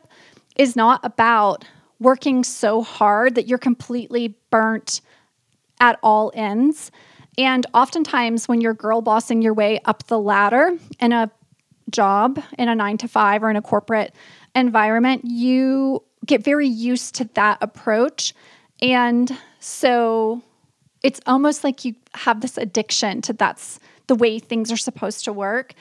is 0.57 0.77
not 0.77 1.01
about 1.05 1.65
working 2.01 2.45
so 2.45 2.83
hard 2.83 3.37
that 3.37 3.47
you're 3.47 3.59
completely 3.59 4.37
burnt 4.51 5.01
at 5.81 5.99
all 6.03 6.33
ends. 6.35 6.91
And 7.39 7.67
oftentimes, 7.73 8.47
when 8.47 8.61
you're 8.61 8.75
girl 8.75 9.01
bossing 9.01 9.41
your 9.43 9.55
way 9.55 9.81
up 9.85 10.07
the 10.07 10.19
ladder 10.19 10.77
in 11.01 11.13
a 11.13 11.31
job, 11.91 12.43
in 12.59 12.69
a 12.69 12.75
nine 12.75 12.99
to 12.99 13.09
five, 13.09 13.43
or 13.43 13.51
in 13.51 13.57
a 13.57 13.63
corporate 13.63 14.15
environment, 14.55 15.23
you 15.25 16.03
get 16.27 16.45
very 16.45 16.69
used 16.69 17.15
to 17.17 17.25
that 17.35 17.59
approach. 17.61 18.35
And 18.81 19.37
so 19.61 20.43
it's 21.03 21.21
almost 21.27 21.65
like 21.65 21.85
you 21.85 21.95
have 22.15 22.41
this 22.41 22.59
addiction 22.59 23.23
to 23.23 23.33
that's 23.33 23.81
the 24.07 24.15
way 24.15 24.39
things 24.39 24.71
are 24.71 24.77
supposed 24.77 25.25
to 25.25 25.33
work. 25.33 25.75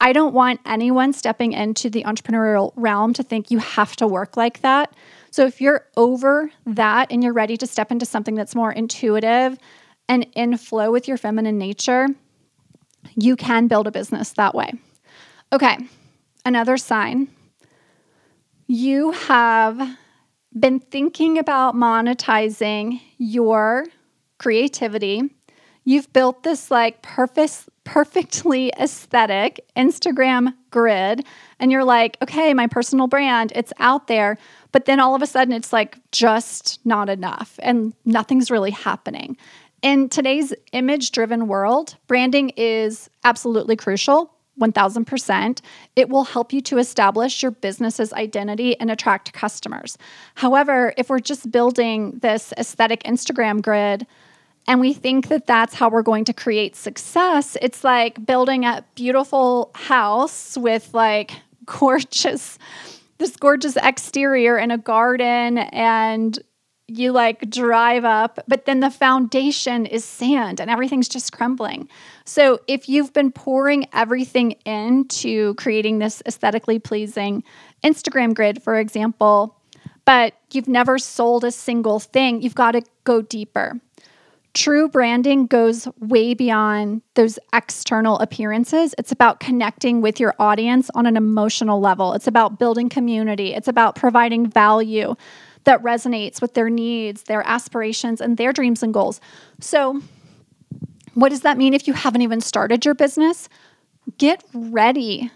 I 0.00 0.12
don't 0.12 0.34
want 0.34 0.60
anyone 0.66 1.12
stepping 1.12 1.52
into 1.52 1.88
the 1.88 2.02
entrepreneurial 2.04 2.72
realm 2.74 3.12
to 3.14 3.22
think 3.22 3.50
you 3.50 3.58
have 3.58 3.94
to 3.96 4.06
work 4.06 4.36
like 4.36 4.60
that. 4.62 4.94
So 5.30 5.46
if 5.46 5.60
you're 5.60 5.86
over 5.96 6.50
that 6.66 7.12
and 7.12 7.22
you're 7.22 7.32
ready 7.32 7.56
to 7.56 7.66
step 7.66 7.92
into 7.92 8.04
something 8.04 8.34
that's 8.34 8.54
more 8.54 8.72
intuitive 8.72 9.58
and 10.12 10.26
in 10.34 10.58
flow 10.58 10.92
with 10.92 11.08
your 11.08 11.16
feminine 11.16 11.56
nature, 11.56 12.06
you 13.16 13.34
can 13.34 13.66
build 13.66 13.86
a 13.86 13.90
business 13.90 14.34
that 14.34 14.54
way. 14.54 14.70
Okay, 15.50 15.78
another 16.44 16.76
sign 16.76 17.28
you 18.66 19.12
have 19.12 19.98
been 20.58 20.80
thinking 20.80 21.38
about 21.38 21.74
monetizing 21.74 23.00
your 23.18 23.86
creativity. 24.38 25.22
You've 25.84 26.12
built 26.12 26.42
this 26.42 26.70
like 26.70 27.02
perfect, 27.02 27.68
perfectly 27.84 28.70
aesthetic 28.78 29.64
Instagram 29.76 30.54
grid, 30.70 31.24
and 31.58 31.72
you're 31.72 31.84
like, 31.84 32.16
okay, 32.22 32.54
my 32.54 32.66
personal 32.66 33.08
brand, 33.08 33.52
it's 33.54 33.72
out 33.78 34.06
there. 34.06 34.38
But 34.72 34.86
then 34.86 35.00
all 35.00 35.14
of 35.14 35.22
a 35.22 35.26
sudden, 35.26 35.52
it's 35.52 35.72
like 35.72 35.98
just 36.12 36.80
not 36.84 37.08
enough, 37.08 37.58
and 37.62 37.92
nothing's 38.04 38.50
really 38.50 38.70
happening. 38.70 39.36
In 39.82 40.08
today's 40.08 40.54
image 40.72 41.10
driven 41.10 41.48
world, 41.48 41.96
branding 42.06 42.50
is 42.50 43.10
absolutely 43.24 43.74
crucial. 43.74 44.32
1000%. 44.60 45.60
It 45.96 46.08
will 46.08 46.24
help 46.24 46.52
you 46.52 46.60
to 46.60 46.78
establish 46.78 47.42
your 47.42 47.50
business's 47.50 48.12
identity 48.12 48.78
and 48.78 48.90
attract 48.90 49.32
customers. 49.32 49.98
However, 50.36 50.92
if 50.96 51.10
we're 51.10 51.20
just 51.20 51.50
building 51.50 52.18
this 52.20 52.52
aesthetic 52.56 53.02
Instagram 53.02 53.60
grid 53.60 54.06
and 54.68 54.78
we 54.78 54.92
think 54.92 55.28
that 55.28 55.46
that's 55.46 55.74
how 55.74 55.88
we're 55.88 56.02
going 56.02 56.26
to 56.26 56.32
create 56.32 56.76
success, 56.76 57.56
it's 57.60 57.82
like 57.82 58.24
building 58.24 58.64
a 58.64 58.84
beautiful 58.94 59.72
house 59.74 60.56
with 60.56 60.94
like 60.94 61.32
gorgeous 61.66 62.58
this 63.18 63.36
gorgeous 63.36 63.76
exterior 63.76 64.56
and 64.56 64.72
a 64.72 64.78
garden 64.78 65.58
and 65.58 66.40
you 66.98 67.12
like 67.12 67.48
drive 67.50 68.04
up, 68.04 68.38
but 68.48 68.64
then 68.66 68.80
the 68.80 68.90
foundation 68.90 69.86
is 69.86 70.04
sand 70.04 70.60
and 70.60 70.70
everything's 70.70 71.08
just 71.08 71.32
crumbling. 71.32 71.88
So, 72.24 72.60
if 72.66 72.88
you've 72.88 73.12
been 73.12 73.32
pouring 73.32 73.86
everything 73.92 74.52
into 74.64 75.54
creating 75.54 75.98
this 75.98 76.22
aesthetically 76.26 76.78
pleasing 76.78 77.44
Instagram 77.84 78.34
grid, 78.34 78.62
for 78.62 78.78
example, 78.78 79.56
but 80.04 80.34
you've 80.52 80.68
never 80.68 80.98
sold 80.98 81.44
a 81.44 81.50
single 81.50 82.00
thing, 82.00 82.42
you've 82.42 82.54
got 82.54 82.72
to 82.72 82.82
go 83.04 83.22
deeper. 83.22 83.80
True 84.54 84.86
branding 84.86 85.46
goes 85.46 85.88
way 85.98 86.34
beyond 86.34 87.00
those 87.14 87.38
external 87.54 88.18
appearances. 88.18 88.94
It's 88.98 89.10
about 89.10 89.40
connecting 89.40 90.02
with 90.02 90.20
your 90.20 90.34
audience 90.38 90.90
on 90.94 91.06
an 91.06 91.16
emotional 91.16 91.80
level. 91.80 92.12
It's 92.12 92.26
about 92.26 92.58
building 92.58 92.90
community. 92.90 93.54
It's 93.54 93.68
about 93.68 93.94
providing 93.94 94.46
value 94.46 95.14
that 95.64 95.82
resonates 95.82 96.40
with 96.40 96.54
their 96.54 96.70
needs, 96.70 97.24
their 97.24 97.46
aspirations, 97.46 98.20
and 98.20 98.36
their 98.36 98.52
dreams 98.52 98.82
and 98.82 98.92
goals. 98.92 99.20
So, 99.60 100.00
what 101.14 101.28
does 101.28 101.42
that 101.42 101.58
mean 101.58 101.74
if 101.74 101.86
you 101.86 101.92
haven't 101.92 102.22
even 102.22 102.40
started 102.40 102.84
your 102.84 102.94
business? 102.94 103.48
Get 104.18 104.42
ready 104.54 105.30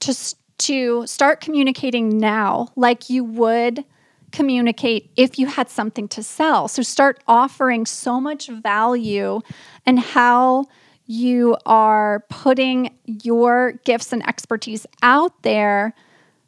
to, 0.00 0.34
to 0.58 1.06
start 1.06 1.40
communicating 1.40 2.18
now 2.18 2.68
like 2.76 3.10
you 3.10 3.24
would 3.24 3.84
communicate 4.32 5.10
if 5.16 5.38
you 5.38 5.46
had 5.46 5.68
something 5.68 6.08
to 6.08 6.22
sell. 6.22 6.68
So, 6.68 6.82
start 6.82 7.22
offering 7.26 7.86
so 7.86 8.20
much 8.20 8.48
value 8.48 9.40
and 9.86 9.98
how 9.98 10.66
you 11.06 11.56
are 11.64 12.24
putting 12.28 12.94
your 13.06 13.72
gifts 13.84 14.12
and 14.12 14.26
expertise 14.28 14.86
out 15.02 15.42
there 15.42 15.94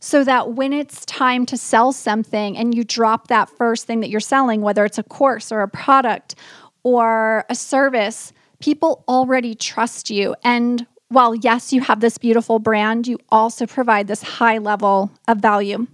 so 0.00 0.25
that 0.25 0.54
when 0.54 0.73
it's 0.73 1.04
time 1.04 1.47
to 1.47 1.57
sell 1.57 1.92
something 1.92 2.57
and 2.57 2.75
you 2.75 2.83
drop 2.85 3.28
that 3.28 3.50
first 3.50 3.87
thing 3.87 4.00
that 4.00 4.09
you're 4.09 4.19
selling, 4.19 4.62
whether 4.62 4.85
it's 4.85 4.99
a 4.99 5.02
course 5.02 5.52
or 5.52 5.61
a 5.61 5.69
product 5.69 6.35
or 6.83 7.45
a 7.50 7.54
service, 7.54 8.33
people 8.61 9.04
already 9.07 9.54
trust 9.54 10.11
you. 10.11 10.35
And 10.42 10.87
while, 11.09 11.35
yes, 11.35 11.73
you 11.73 11.83
have 11.83 12.00
this 12.00 12.19
beautiful 12.19 12.59
brand, 12.59 13.07
you 13.07 13.19
also 13.28 13.66
provide 13.66 14.07
this 14.07 14.23
high 14.23 14.59
level 14.59 15.11
of 15.28 15.38
value. 15.38 15.87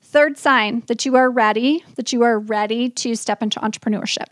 Third 0.00 0.38
sign 0.38 0.84
that 0.86 1.04
you 1.04 1.16
are 1.16 1.30
ready, 1.30 1.84
that 1.96 2.14
you 2.14 2.22
are 2.22 2.38
ready 2.38 2.88
to 2.88 3.14
step 3.14 3.42
into 3.42 3.60
entrepreneurship. 3.60 4.26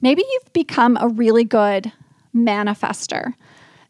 Maybe 0.00 0.22
you've 0.30 0.52
become 0.52 0.96
a 1.00 1.08
really 1.08 1.42
good 1.42 1.90
manifester 2.32 3.34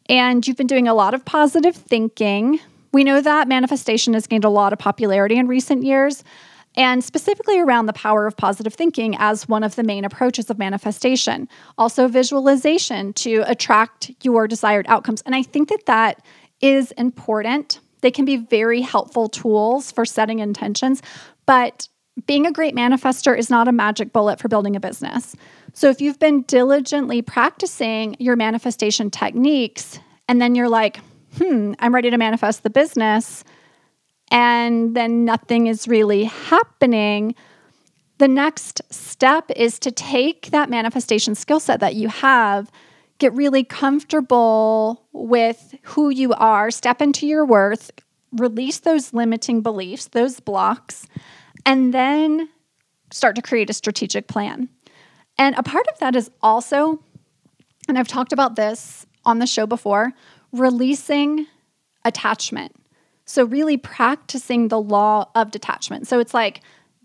and 0.09 0.47
you've 0.47 0.57
been 0.57 0.67
doing 0.67 0.89
a 0.89 0.95
lot 0.95 1.13
of 1.13 1.25
positive 1.25 1.77
thinking, 1.77 2.61
we 2.97 3.05
know 3.05 3.21
that 3.21 3.47
manifestation 3.47 4.15
has 4.15 4.27
gained 4.27 4.47
a 4.47 4.49
lot 4.49 4.73
of 4.73 4.79
popularity 4.79 5.37
in 5.37 5.49
recent 5.49 5.83
years, 5.83 6.25
and 6.79 7.05
specifically 7.05 7.61
around 7.61 7.85
the 7.85 7.93
power 7.93 8.27
of 8.27 8.39
positive 8.39 8.73
thinking 8.73 9.15
as 9.19 9.47
one 9.47 9.63
of 9.63 9.77
the 9.77 9.83
main 9.83 10.03
approaches 10.03 10.49
of 10.49 10.59
manifestation. 10.59 11.47
Also, 11.77 12.09
visualization 12.09 13.13
to 13.13 13.45
attract 13.47 14.13
your 14.23 14.49
desired 14.49 14.87
outcomes. 14.89 15.21
And 15.27 15.35
I 15.35 15.43
think 15.43 15.69
that 15.69 15.85
that 15.85 16.25
is 16.63 16.91
important. 16.93 17.81
They 18.01 18.11
can 18.11 18.25
be 18.25 18.39
very 18.39 18.81
helpful 18.81 19.29
tools 19.29 19.93
for 19.93 20.07
setting 20.07 20.39
intentions, 20.39 21.03
but 21.45 21.89
being 22.27 22.47
a 22.47 22.51
great 22.51 22.75
manifester 22.75 23.37
is 23.37 23.51
not 23.51 23.69
a 23.69 23.73
magic 23.73 24.11
bullet 24.15 24.41
for 24.41 24.49
building 24.49 24.75
a 24.75 24.81
business. 24.81 25.37
So, 25.75 25.91
if 25.91 26.01
you've 26.01 26.19
been 26.19 26.45
diligently 26.45 27.21
practicing 27.21 28.17
your 28.19 28.37
manifestation 28.37 29.11
techniques 29.11 30.01
and 30.29 30.41
then 30.41 30.55
you're 30.55 30.71
like, 30.71 30.99
hmm, 31.37 31.73
I'm 31.79 31.95
ready 31.95 32.11
to 32.11 32.19
manifest 32.19 32.63
the 32.63 32.71
business, 32.71 33.45
and 34.31 34.97
then 34.97 35.25
nothing 35.25 35.67
is 35.67 35.87
really 35.87 36.25
happening, 36.25 37.35
the 38.19 38.29
next 38.29 38.81
step 38.91 39.51
is 39.55 39.79
to 39.81 39.91
take 39.91 40.51
that 40.51 40.71
manifestation 40.71 41.35
skill 41.35 41.61
set 41.61 41.81
that 41.81 41.95
you 41.95 42.09
have, 42.09 42.71
get 43.19 43.35
really 43.35 43.63
comfortable 43.63 45.05
with 45.13 45.75
who 45.83 46.09
you 46.09 46.33
are, 46.33 46.71
step 46.71 47.03
into 47.03 47.27
your 47.27 47.45
worth, 47.45 47.91
release 48.33 48.81
those 48.81 49.13
limiting 49.13 49.61
beliefs, 49.61 50.09
those 50.09 50.41
blocks, 50.41 51.07
and 51.67 51.93
then 51.93 52.49
start 53.11 53.37
to 53.37 53.43
create 53.43 53.69
a 53.69 53.75
strategic 53.75 54.29
plan. 54.29 54.69
And 55.39 55.55
a 55.59 55.63
part 55.63 55.87
of 55.93 55.99
that 55.99 56.17
is 56.17 56.31
also, 56.43 56.99
and 57.89 57.99
I've 57.99 58.09
talked 58.09 58.33
about 58.33 58.57
this 58.57 59.07
on 59.27 59.41
the 59.41 59.47
show 59.47 59.67
before, 59.67 60.13
releasing 60.61 61.47
attachment. 62.05 62.75
So, 63.25 63.45
really 63.45 63.77
practicing 63.77 64.69
the 64.69 64.81
law 64.81 65.29
of 65.35 65.51
detachment. 65.51 66.07
So, 66.07 66.21
it's 66.21 66.35
like 66.35 66.61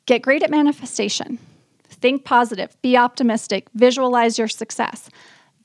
get 0.05 0.21
great 0.21 0.43
at 0.43 0.51
manifestation, 0.51 1.39
think 1.87 2.23
positive, 2.25 2.75
be 2.81 2.97
optimistic, 2.97 3.67
visualize 3.73 4.37
your 4.37 4.47
success, 4.47 5.09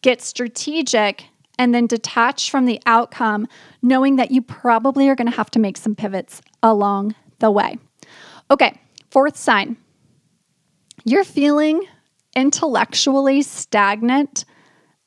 get 0.02 0.23
strategic, 0.23 1.25
and 1.59 1.75
then 1.75 1.87
detach 1.87 2.50
from 2.50 2.66
the 2.66 2.81
outcome, 2.87 3.49
knowing 3.83 4.16
that 4.16 4.31
you 4.31 4.43
probably 4.43 5.09
are 5.09 5.14
going 5.14 5.31
to 5.31 5.37
have 5.37 5.50
to 5.52 5.59
make 5.59 5.76
some 5.76 5.95
pivots 5.95 6.40
along 6.62 7.14
the 7.38 7.50
way. 7.50 7.78
Okay, 8.50 8.78
fourth 9.11 9.37
sign 9.37 9.76
you're 11.07 11.25
feeling 11.25 11.87
intellectually 12.35 13.40
stagnant 13.40 14.45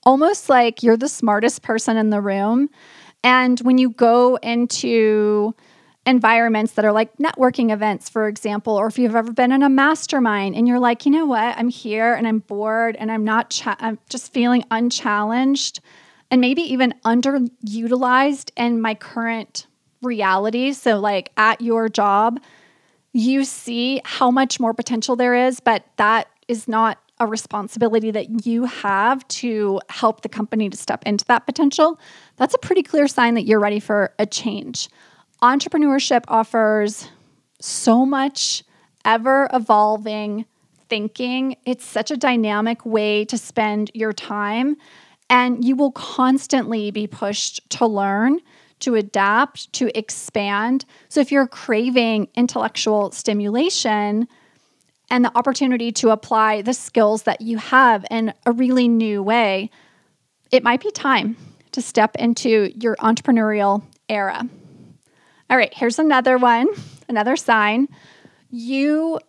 almost 0.09 0.49
like 0.49 0.81
you're 0.81 0.97
the 0.97 1.07
smartest 1.07 1.61
person 1.61 1.95
in 1.95 2.09
the 2.09 2.19
room. 2.19 2.67
And 3.23 3.59
when 3.59 3.77
you 3.77 3.91
go 3.91 4.37
into 4.37 5.53
environments 6.07 6.71
that 6.71 6.83
are 6.83 6.91
like 6.91 7.15
networking 7.17 7.71
events, 7.71 8.09
for 8.09 8.27
example, 8.27 8.73
or 8.73 8.87
if 8.87 8.97
you've 8.97 9.15
ever 9.15 9.31
been 9.31 9.51
in 9.51 9.61
a 9.61 9.69
mastermind 9.69 10.55
and 10.55 10.67
you're 10.67 10.79
like, 10.79 11.05
you 11.05 11.11
know 11.11 11.27
what, 11.27 11.55
I'm 11.55 11.69
here 11.69 12.15
and 12.15 12.27
I'm 12.27 12.39
bored 12.39 12.95
and 12.95 13.11
I'm 13.11 13.23
not, 13.23 13.51
cha- 13.51 13.77
I'm 13.79 13.99
just 14.09 14.33
feeling 14.33 14.63
unchallenged 14.71 15.79
and 16.31 16.41
maybe 16.41 16.63
even 16.63 16.95
underutilized 17.05 18.49
in 18.57 18.81
my 18.81 18.95
current 18.95 19.67
reality. 20.01 20.73
So, 20.73 20.97
like 20.97 21.31
at 21.37 21.61
your 21.61 21.87
job, 21.87 22.39
you 23.13 23.43
see 23.43 24.01
how 24.05 24.31
much 24.31 24.59
more 24.59 24.73
potential 24.73 25.15
there 25.15 25.35
is, 25.35 25.59
but 25.59 25.83
that 25.97 26.29
is 26.47 26.67
not 26.67 26.97
a 27.19 27.27
responsibility 27.27 28.11
that 28.11 28.45
you 28.45 28.65
have 28.65 29.27
to 29.27 29.79
help 29.89 30.21
the 30.21 30.29
company 30.29 30.69
to 30.69 30.77
step 30.77 31.03
into 31.05 31.25
that 31.25 31.45
potential, 31.45 31.99
that's 32.37 32.53
a 32.53 32.57
pretty 32.57 32.83
clear 32.83 33.07
sign 33.07 33.33
that 33.33 33.43
you're 33.43 33.59
ready 33.59 33.79
for 33.79 34.13
a 34.19 34.25
change. 34.25 34.89
Entrepreneurship 35.41 36.23
offers 36.27 37.07
so 37.59 38.05
much 38.05 38.63
ever 39.05 39.49
evolving 39.53 40.45
thinking. 40.89 41.55
It's 41.65 41.85
such 41.85 42.11
a 42.11 42.17
dynamic 42.17 42.85
way 42.85 43.25
to 43.25 43.37
spend 43.37 43.91
your 43.93 44.13
time, 44.13 44.75
and 45.29 45.63
you 45.63 45.75
will 45.75 45.91
constantly 45.91 46.91
be 46.91 47.05
pushed 47.05 47.69
to 47.71 47.85
learn, 47.85 48.39
to 48.79 48.95
adapt, 48.95 49.71
to 49.73 49.97
expand. 49.97 50.85
So, 51.09 51.21
if 51.21 51.31
you're 51.31 51.47
craving 51.47 52.29
intellectual 52.35 53.11
stimulation 53.11 54.27
and 55.09 55.25
the 55.25 55.37
opportunity 55.37 55.91
to 55.93 56.09
apply 56.09 56.61
the 56.61 56.73
skills 56.73 57.23
that 57.23 57.41
you 57.41 57.57
have 57.57 58.05
in 58.11 58.33
a 58.45 58.51
really 58.51 58.87
new 58.87 59.23
way, 59.23 59.69
it 60.51 60.63
might 60.63 60.81
be 60.81 60.91
time 60.91 61.35
to 61.71 61.81
step 61.81 62.15
into 62.15 62.71
your 62.75 62.95
entrepreneurial 62.97 63.83
era. 64.07 64.47
All 65.49 65.57
right, 65.57 65.73
here's 65.73 65.99
another 65.99 66.37
one, 66.37 66.67
another 67.07 67.35
sign. 67.35 67.87
You 68.49 69.19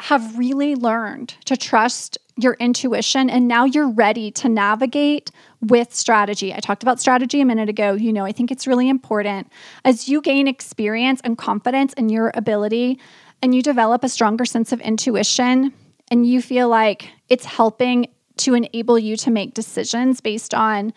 have 0.00 0.38
really 0.38 0.74
learned 0.74 1.34
to 1.46 1.56
trust 1.56 2.18
your 2.36 2.54
intuition 2.54 3.30
and 3.30 3.46
now 3.46 3.64
you're 3.64 3.88
ready 3.88 4.30
to 4.32 4.48
navigate 4.48 5.30
with 5.60 5.94
strategy. 5.94 6.52
I 6.52 6.58
talked 6.58 6.82
about 6.82 7.00
strategy 7.00 7.40
a 7.40 7.44
minute 7.44 7.68
ago. 7.68 7.94
You 7.94 8.12
know, 8.12 8.24
I 8.24 8.32
think 8.32 8.50
it's 8.50 8.66
really 8.66 8.88
important 8.88 9.50
as 9.84 10.08
you 10.08 10.20
gain 10.20 10.48
experience 10.48 11.20
and 11.22 11.38
confidence 11.38 11.92
in 11.94 12.08
your 12.08 12.32
ability 12.34 12.98
and 13.44 13.54
you 13.54 13.60
develop 13.60 14.02
a 14.02 14.08
stronger 14.08 14.46
sense 14.46 14.72
of 14.72 14.80
intuition 14.80 15.70
and 16.10 16.26
you 16.26 16.40
feel 16.40 16.66
like 16.66 17.10
it's 17.28 17.44
helping 17.44 18.06
to 18.38 18.54
enable 18.54 18.98
you 18.98 19.18
to 19.18 19.30
make 19.30 19.52
decisions 19.52 20.22
based 20.22 20.54
on 20.54 20.94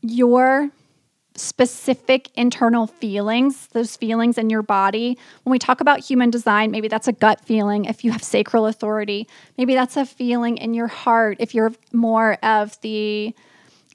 your 0.00 0.70
specific 1.34 2.30
internal 2.36 2.86
feelings, 2.86 3.66
those 3.72 3.96
feelings 3.96 4.38
in 4.38 4.48
your 4.48 4.62
body. 4.62 5.18
When 5.42 5.50
we 5.50 5.58
talk 5.58 5.80
about 5.80 5.98
human 5.98 6.30
design, 6.30 6.70
maybe 6.70 6.86
that's 6.86 7.08
a 7.08 7.12
gut 7.12 7.44
feeling 7.44 7.86
if 7.86 8.04
you 8.04 8.12
have 8.12 8.22
sacral 8.22 8.66
authority. 8.66 9.26
Maybe 9.58 9.74
that's 9.74 9.96
a 9.96 10.06
feeling 10.06 10.58
in 10.58 10.72
your 10.72 10.86
heart 10.86 11.38
if 11.40 11.52
you're 11.52 11.72
more 11.92 12.34
of 12.44 12.80
the 12.82 13.34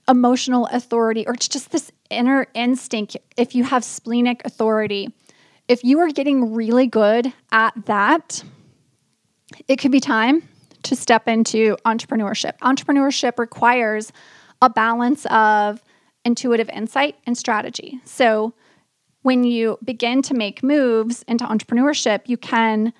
emotional 0.10 0.68
authority, 0.68 1.26
or 1.26 1.36
it's 1.36 1.48
just 1.48 1.72
this 1.72 1.90
inner 2.10 2.48
instinct 2.54 3.16
if 3.38 3.56
you 3.56 3.64
have 3.64 3.86
splenic 3.86 4.42
authority. 4.44 5.08
If 5.72 5.86
you 5.86 6.00
are 6.00 6.10
getting 6.10 6.54
really 6.54 6.86
good 6.86 7.32
at 7.54 7.86
that, 7.86 8.44
it 9.70 9.78
could 9.78 9.94
be 9.94 10.02
time 10.02 10.44
to 10.84 10.98
step 10.98 11.30
into 11.30 11.78
entrepreneurship. 11.86 12.58
Entrepreneurship 12.58 13.40
requires 13.40 14.12
a 14.62 14.70
balance 14.70 15.26
of 15.28 15.82
intuitive 16.26 16.70
insight 16.72 17.16
and 17.26 17.38
strategy. 17.38 18.02
So, 18.04 18.54
when 19.22 19.46
you 19.46 19.78
begin 19.82 20.22
to 20.24 20.34
make 20.34 20.62
moves 20.62 21.24
into 21.24 21.46
entrepreneurship, 21.46 22.24
you 22.26 22.36
can 22.36 22.92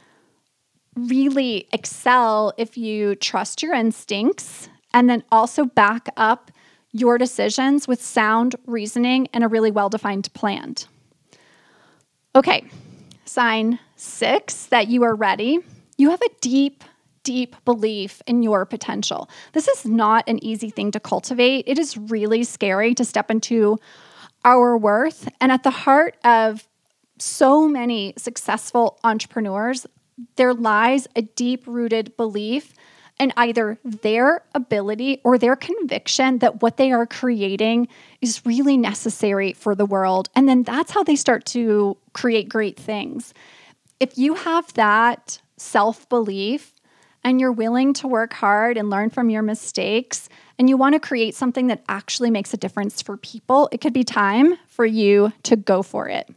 really 0.96 1.68
excel 1.74 2.54
if 2.58 2.78
you 2.78 3.16
trust 3.16 3.62
your 3.62 3.74
instincts 3.74 4.70
and 4.94 5.10
then 5.10 5.26
also 5.30 5.66
back 5.66 6.08
up 6.16 6.52
your 6.94 7.18
decisions 7.18 7.86
with 7.86 8.02
sound 8.02 8.56
reasoning 8.66 9.28
and 9.34 9.44
a 9.44 9.50
really 9.50 9.72
well 9.72 9.90
defined 9.90 10.32
plan. 10.34 10.76
Okay, 12.34 12.64
sign 13.26 13.80
six 13.98 14.68
that 14.68 14.88
you 14.88 15.04
are 15.04 15.16
ready. 15.16 15.60
You 15.98 16.12
have 16.12 16.22
a 16.22 16.30
deep 16.40 16.84
deep 17.24 17.56
belief 17.66 18.22
in 18.26 18.42
your 18.42 18.66
potential. 18.66 19.30
This 19.54 19.68
is 19.68 19.86
not 19.86 20.28
an 20.28 20.44
easy 20.44 20.72
thing 20.72 20.90
to 20.92 21.00
cultivate. 21.00 21.66
It 21.68 21.78
is 21.78 21.96
really 21.96 22.44
scary 22.44 22.96
to 22.96 23.06
step 23.06 23.30
into 23.30 23.78
our 24.44 24.76
worth. 24.76 25.30
And 25.40 25.52
at 25.52 25.62
the 25.62 25.70
heart 25.70 26.18
of 26.24 26.68
so 27.20 27.68
many 27.68 28.16
successful 28.18 28.98
entrepreneurs, 29.04 29.86
there 30.36 30.54
lies 30.54 31.08
a 31.16 31.22
deep 31.22 31.68
rooted 31.68 32.18
belief 32.18 32.74
in 33.22 33.32
either 33.38 33.78
their 33.86 34.44
ability 34.56 35.22
or 35.24 35.38
their 35.38 35.56
conviction 35.56 36.40
that 36.40 36.64
what 36.64 36.78
they 36.78 36.92
are 36.92 37.06
creating 37.06 37.88
is 38.20 38.46
really 38.46 38.76
necessary 38.76 39.54
for 39.54 39.76
the 39.76 39.86
world. 39.86 40.28
And 40.36 40.50
then 40.50 40.64
that's 40.64 40.92
how 40.92 41.04
they 41.04 41.16
start 41.16 41.46
to 41.48 41.96
create 42.14 42.50
great 42.50 42.78
things. 42.78 43.34
If 44.00 44.18
you 44.18 44.34
have 44.34 44.74
that 44.74 45.40
self 45.58 46.10
belief, 46.10 46.74
and 47.24 47.40
you're 47.40 47.52
willing 47.52 47.94
to 47.94 48.08
work 48.08 48.34
hard 48.34 48.78
and 48.78 48.90
learn 48.90 49.12
from 49.12 49.30
your 49.30 49.44
mistakes, 49.44 50.28
and 50.58 50.68
you 50.68 50.76
want 50.76 50.94
to 50.94 51.00
create 51.00 51.36
something 51.36 51.68
that 51.68 51.84
actually 51.88 52.32
makes 52.32 52.52
a 52.52 52.58
difference 52.58 53.00
for 53.00 53.16
people, 53.18 53.70
it 53.72 53.80
could 53.80 53.94
be 53.94 54.04
time 54.04 54.58
for 54.66 54.88
you 54.88 55.32
to 55.44 55.56
go 55.56 55.84
for 55.84 56.10
it. 56.10 56.28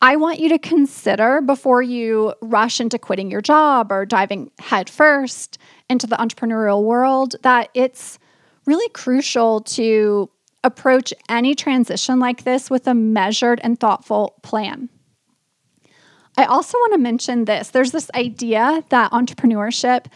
I 0.00 0.16
want 0.16 0.38
you 0.38 0.50
to 0.50 0.58
consider 0.58 1.40
before 1.40 1.82
you 1.82 2.34
rush 2.42 2.80
into 2.80 2.98
quitting 2.98 3.30
your 3.30 3.40
job 3.40 3.90
or 3.90 4.04
diving 4.04 4.50
headfirst 4.58 5.58
into 5.88 6.06
the 6.06 6.16
entrepreneurial 6.16 6.82
world 6.82 7.36
that 7.42 7.70
it's 7.74 8.18
really 8.66 8.88
crucial 8.90 9.60
to 9.60 10.30
approach 10.62 11.12
any 11.28 11.54
transition 11.54 12.18
like 12.18 12.44
this 12.44 12.70
with 12.70 12.86
a 12.86 12.94
measured 12.94 13.60
and 13.62 13.78
thoughtful 13.78 14.34
plan. 14.42 14.88
I 16.36 16.44
also 16.46 16.76
want 16.78 16.94
to 16.94 16.98
mention 16.98 17.44
this 17.44 17.70
there's 17.70 17.92
this 17.92 18.10
idea 18.14 18.82
that 18.88 19.12
entrepreneurship 19.12 20.06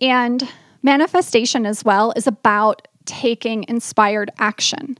and 0.00 0.48
manifestation 0.82 1.66
as 1.66 1.84
well 1.84 2.12
is 2.16 2.26
about 2.26 2.88
taking 3.04 3.64
inspired 3.68 4.30
action. 4.38 4.98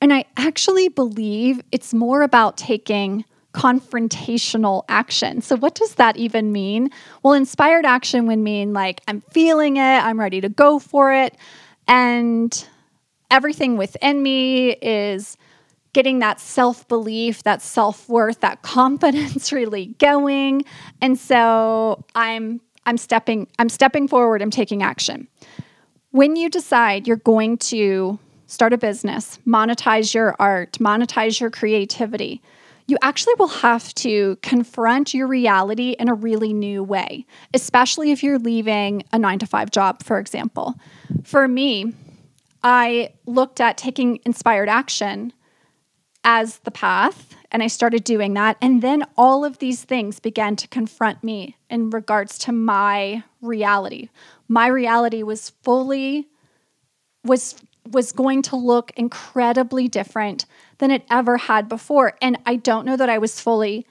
And 0.00 0.12
I 0.12 0.26
actually 0.36 0.88
believe 0.88 1.62
it's 1.72 1.94
more 1.94 2.22
about 2.22 2.56
taking 2.56 3.24
confrontational 3.54 4.82
action. 4.88 5.40
So, 5.40 5.56
what 5.56 5.74
does 5.74 5.94
that 5.94 6.16
even 6.16 6.52
mean? 6.52 6.90
Well, 7.22 7.32
inspired 7.32 7.86
action 7.86 8.26
would 8.26 8.40
mean 8.40 8.72
like, 8.72 9.00
I'm 9.08 9.22
feeling 9.30 9.76
it, 9.76 9.80
I'm 9.80 10.20
ready 10.20 10.40
to 10.40 10.48
go 10.48 10.78
for 10.78 11.12
it, 11.12 11.36
and 11.88 12.68
everything 13.30 13.76
within 13.76 14.22
me 14.22 14.72
is 14.72 15.36
getting 15.92 16.18
that 16.18 16.40
self 16.40 16.86
belief, 16.88 17.44
that 17.44 17.62
self 17.62 18.08
worth, 18.08 18.40
that 18.40 18.62
confidence 18.62 19.52
really 19.52 19.86
going. 19.98 20.64
And 21.00 21.18
so 21.18 22.04
I'm 22.14 22.60
I'm 22.84 22.98
stepping 22.98 23.46
I'm 23.58 23.70
stepping 23.70 24.08
forward, 24.08 24.42
I'm 24.42 24.50
taking 24.50 24.82
action. 24.82 25.28
When 26.10 26.36
you 26.36 26.50
decide 26.50 27.06
you're 27.06 27.16
going 27.16 27.58
to 27.58 28.18
start 28.46 28.72
a 28.72 28.78
business, 28.78 29.38
monetize 29.46 30.12
your 30.12 30.36
art, 30.38 30.72
monetize 30.72 31.40
your 31.40 31.50
creativity, 31.50 32.42
you 32.86 32.98
actually 33.02 33.34
will 33.38 33.48
have 33.48 33.94
to 33.94 34.36
confront 34.42 35.14
your 35.14 35.26
reality 35.26 35.96
in 35.98 36.08
a 36.08 36.14
really 36.14 36.52
new 36.52 36.82
way, 36.82 37.26
especially 37.54 38.10
if 38.10 38.22
you're 38.22 38.38
leaving 38.38 39.04
a 39.12 39.18
9 39.18 39.38
to 39.38 39.46
5 39.46 39.70
job, 39.70 40.02
for 40.02 40.18
example. 40.18 40.74
For 41.22 41.48
me, 41.48 41.94
I 42.62 43.12
looked 43.26 43.60
at 43.60 43.78
taking 43.78 44.20
inspired 44.24 44.68
action 44.68 45.32
as 46.24 46.58
the 46.60 46.70
path 46.70 47.34
and 47.50 47.62
I 47.62 47.68
started 47.68 48.02
doing 48.02 48.34
that. 48.34 48.56
And 48.60 48.82
then 48.82 49.04
all 49.16 49.44
of 49.44 49.58
these 49.58 49.84
things 49.84 50.18
began 50.18 50.56
to 50.56 50.68
confront 50.68 51.22
me 51.22 51.56
in 51.70 51.90
regards 51.90 52.38
to 52.40 52.52
my 52.52 53.22
reality. 53.40 54.08
My 54.48 54.66
reality 54.66 55.22
was 55.22 55.50
fully 55.62 56.28
was 57.22 57.54
was 57.90 58.12
going 58.12 58.42
to 58.42 58.56
look 58.56 58.92
incredibly 58.96 59.88
different 59.88 60.46
than 60.78 60.90
it 60.90 61.04
ever 61.10 61.36
had 61.36 61.68
before. 61.68 62.16
And 62.22 62.38
I 62.46 62.56
don't 62.56 62.86
know 62.86 62.96
that 62.96 63.10
I 63.10 63.18
was 63.18 63.40
fully 63.40 63.86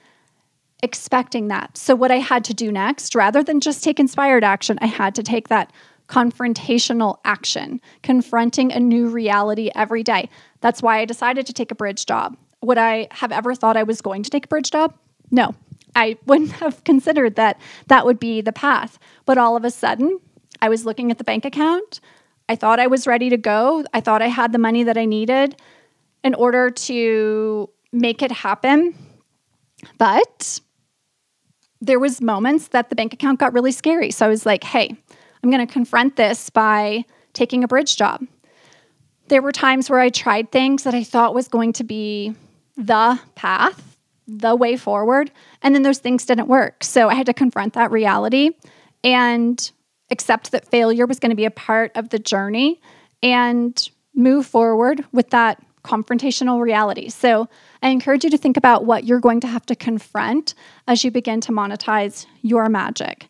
expecting 0.82 1.48
that. 1.48 1.76
So 1.76 1.94
what 1.94 2.10
I 2.10 2.18
had 2.18 2.44
to 2.44 2.54
do 2.54 2.70
next, 2.70 3.14
rather 3.14 3.42
than 3.42 3.60
just 3.60 3.82
take 3.82 3.98
inspired 3.98 4.44
action, 4.44 4.78
I 4.82 4.86
had 4.86 5.14
to 5.14 5.22
take 5.22 5.48
that 5.48 5.72
confrontational 6.08 7.16
action, 7.24 7.80
confronting 8.02 8.72
a 8.72 8.80
new 8.80 9.08
reality 9.08 9.70
every 9.74 10.02
day. 10.02 10.28
That's 10.60 10.82
why 10.82 10.98
I 10.98 11.04
decided 11.04 11.46
to 11.46 11.52
take 11.52 11.70
a 11.70 11.74
bridge 11.74 12.04
job. 12.04 12.36
Would 12.62 12.78
I 12.78 13.08
have 13.10 13.32
ever 13.32 13.54
thought 13.54 13.76
I 13.76 13.82
was 13.84 14.00
going 14.00 14.22
to 14.22 14.30
take 14.30 14.44
a 14.44 14.48
bridge 14.48 14.70
job? 14.70 14.94
No, 15.30 15.54
I 15.94 16.18
wouldn't 16.26 16.52
have 16.52 16.84
considered 16.84 17.36
that 17.36 17.60
that 17.86 18.04
would 18.04 18.18
be 18.18 18.40
the 18.40 18.52
path. 18.52 18.98
But 19.24 19.38
all 19.38 19.56
of 19.56 19.64
a 19.64 19.70
sudden, 19.70 20.20
I 20.60 20.68
was 20.68 20.84
looking 20.84 21.10
at 21.10 21.18
the 21.18 21.24
bank 21.24 21.44
account. 21.44 22.00
I 22.48 22.56
thought 22.56 22.78
I 22.78 22.86
was 22.86 23.06
ready 23.06 23.30
to 23.30 23.36
go. 23.36 23.84
I 23.92 24.00
thought 24.00 24.22
I 24.22 24.28
had 24.28 24.52
the 24.52 24.58
money 24.58 24.82
that 24.84 24.98
I 24.98 25.04
needed 25.04 25.56
in 26.22 26.34
order 26.34 26.70
to 26.70 27.70
make 27.92 28.22
it 28.22 28.32
happen. 28.32 28.94
But 29.98 30.60
there 31.80 31.98
was 31.98 32.20
moments 32.20 32.68
that 32.68 32.90
the 32.90 32.96
bank 32.96 33.12
account 33.12 33.38
got 33.38 33.52
really 33.52 33.72
scary. 33.72 34.10
So 34.10 34.26
I 34.26 34.28
was 34.28 34.46
like, 34.46 34.64
"Hey, 34.64 34.96
I'm 35.42 35.50
going 35.50 35.66
to 35.66 35.72
confront 35.72 36.16
this 36.16 36.48
by 36.48 37.04
taking 37.34 37.62
a 37.62 37.68
bridge 37.68 37.96
job. 37.96 38.26
There 39.28 39.42
were 39.42 39.52
times 39.52 39.90
where 39.90 40.00
I 40.00 40.08
tried 40.08 40.50
things 40.50 40.84
that 40.84 40.94
I 40.94 41.04
thought 41.04 41.34
was 41.34 41.48
going 41.48 41.74
to 41.74 41.84
be 41.84 42.34
the 42.76 43.20
path, 43.34 43.98
the 44.26 44.56
way 44.56 44.76
forward, 44.76 45.30
and 45.60 45.74
then 45.74 45.82
those 45.82 45.98
things 45.98 46.24
didn't 46.24 46.48
work. 46.48 46.82
So 46.82 47.10
I 47.10 47.14
had 47.14 47.26
to 47.26 47.34
confront 47.34 47.74
that 47.74 47.90
reality 47.90 48.50
and 49.02 49.70
accept 50.10 50.52
that 50.52 50.66
failure 50.66 51.06
was 51.06 51.18
going 51.18 51.30
to 51.30 51.36
be 51.36 51.44
a 51.44 51.50
part 51.50 51.92
of 51.94 52.10
the 52.10 52.18
journey 52.18 52.80
and 53.22 53.88
move 54.14 54.46
forward 54.46 55.04
with 55.12 55.30
that 55.30 55.62
confrontational 55.82 56.60
reality. 56.60 57.08
So 57.08 57.48
I 57.82 57.88
encourage 57.88 58.24
you 58.24 58.30
to 58.30 58.38
think 58.38 58.56
about 58.56 58.86
what 58.86 59.04
you're 59.04 59.20
going 59.20 59.40
to 59.40 59.46
have 59.46 59.66
to 59.66 59.76
confront 59.76 60.54
as 60.88 61.04
you 61.04 61.10
begin 61.10 61.40
to 61.42 61.52
monetize 61.52 62.26
your 62.42 62.68
magic. 62.68 63.28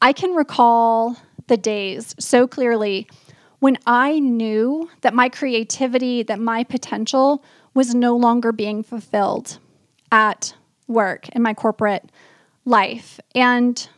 I 0.00 0.12
can 0.12 0.32
recall 0.32 1.16
the 1.48 1.56
days 1.56 2.14
so 2.18 2.46
clearly 2.46 3.08
when 3.58 3.78
I 3.86 4.18
knew 4.18 4.90
that 5.00 5.14
my 5.14 5.28
creativity, 5.28 6.22
that 6.24 6.38
my 6.38 6.62
potential 6.64 7.44
was 7.74 7.94
no 7.94 8.16
longer 8.16 8.52
being 8.52 8.82
fulfilled 8.82 9.58
at 10.12 10.54
work 10.86 11.28
in 11.30 11.42
my 11.42 11.54
corporate 11.54 12.10
life. 12.64 13.18
And 13.34 13.88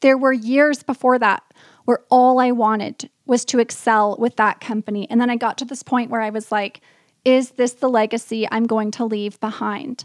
there 0.00 0.18
were 0.18 0.32
years 0.32 0.82
before 0.82 1.18
that 1.18 1.44
where 1.84 2.04
all 2.10 2.38
I 2.38 2.50
wanted 2.50 3.10
was 3.26 3.44
to 3.46 3.58
excel 3.58 4.16
with 4.18 4.36
that 4.36 4.60
company. 4.60 5.08
And 5.10 5.20
then 5.20 5.30
I 5.30 5.36
got 5.36 5.58
to 5.58 5.64
this 5.64 5.82
point 5.82 6.10
where 6.10 6.20
I 6.20 6.30
was 6.30 6.52
like, 6.52 6.80
is 7.24 7.52
this 7.52 7.74
the 7.74 7.88
legacy 7.88 8.48
I'm 8.50 8.66
going 8.66 8.90
to 8.92 9.04
leave 9.04 9.38
behind? 9.40 10.04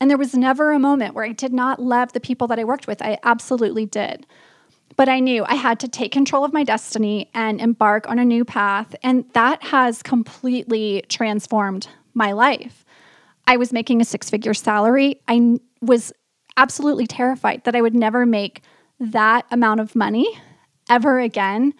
And 0.00 0.10
there 0.10 0.18
was 0.18 0.34
never 0.34 0.72
a 0.72 0.78
moment 0.78 1.14
where 1.14 1.24
I 1.24 1.32
did 1.32 1.52
not 1.52 1.80
love 1.80 2.12
the 2.12 2.20
people 2.20 2.46
that 2.48 2.58
I 2.58 2.64
worked 2.64 2.86
with. 2.86 3.02
I 3.02 3.18
absolutely 3.22 3.86
did. 3.86 4.26
But 4.96 5.08
I 5.08 5.20
knew 5.20 5.44
I 5.44 5.54
had 5.54 5.80
to 5.80 5.88
take 5.88 6.12
control 6.12 6.44
of 6.44 6.52
my 6.52 6.62
destiny 6.62 7.30
and 7.34 7.60
embark 7.60 8.08
on 8.08 8.18
a 8.18 8.24
new 8.24 8.44
path. 8.44 8.94
And 9.02 9.24
that 9.32 9.62
has 9.64 10.02
completely 10.02 11.04
transformed 11.08 11.88
my 12.14 12.32
life. 12.32 12.84
I 13.46 13.56
was 13.56 13.72
making 13.72 14.00
a 14.00 14.04
six 14.04 14.30
figure 14.30 14.54
salary. 14.54 15.20
I 15.28 15.58
was 15.80 16.12
absolutely 16.56 17.06
terrified 17.06 17.64
that 17.64 17.74
I 17.74 17.80
would 17.80 17.94
never 17.94 18.24
make 18.24 18.62
that 19.00 19.44
amount 19.50 19.80
of 19.80 19.96
money 19.96 20.26
ever 20.88 21.20
again. 21.20 21.74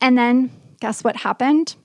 And 0.00 0.16
then 0.16 0.50
guess 0.80 1.04
what 1.04 1.16
happened? 1.16 1.76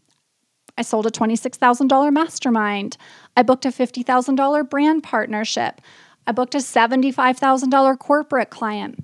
I 0.78 0.82
sold 0.82 1.06
a 1.06 1.12
$26,000 1.12 2.12
mastermind. 2.14 2.98
I 3.38 3.44
booked 3.44 3.66
a 3.66 3.70
$50,000 3.70 4.70
brand 4.70 5.04
partnership. 5.04 5.82
I 6.28 6.32
booked 6.32 6.56
a 6.56 6.60
$75,000 6.60 8.00
corporate 8.00 8.50
client. 8.50 9.04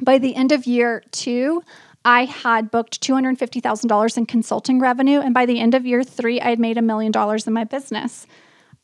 By 0.00 0.18
the 0.18 0.34
end 0.34 0.52
of 0.52 0.66
year 0.66 1.02
two, 1.10 1.62
I 2.04 2.24
had 2.24 2.70
booked 2.70 3.00
$250,000 3.00 4.18
in 4.18 4.26
consulting 4.26 4.80
revenue. 4.80 5.20
And 5.20 5.32
by 5.32 5.46
the 5.46 5.60
end 5.60 5.74
of 5.74 5.86
year 5.86 6.02
three, 6.02 6.40
I 6.40 6.50
had 6.50 6.58
made 6.58 6.78
a 6.78 6.82
million 6.82 7.12
dollars 7.12 7.46
in 7.46 7.52
my 7.52 7.64
business. 7.64 8.26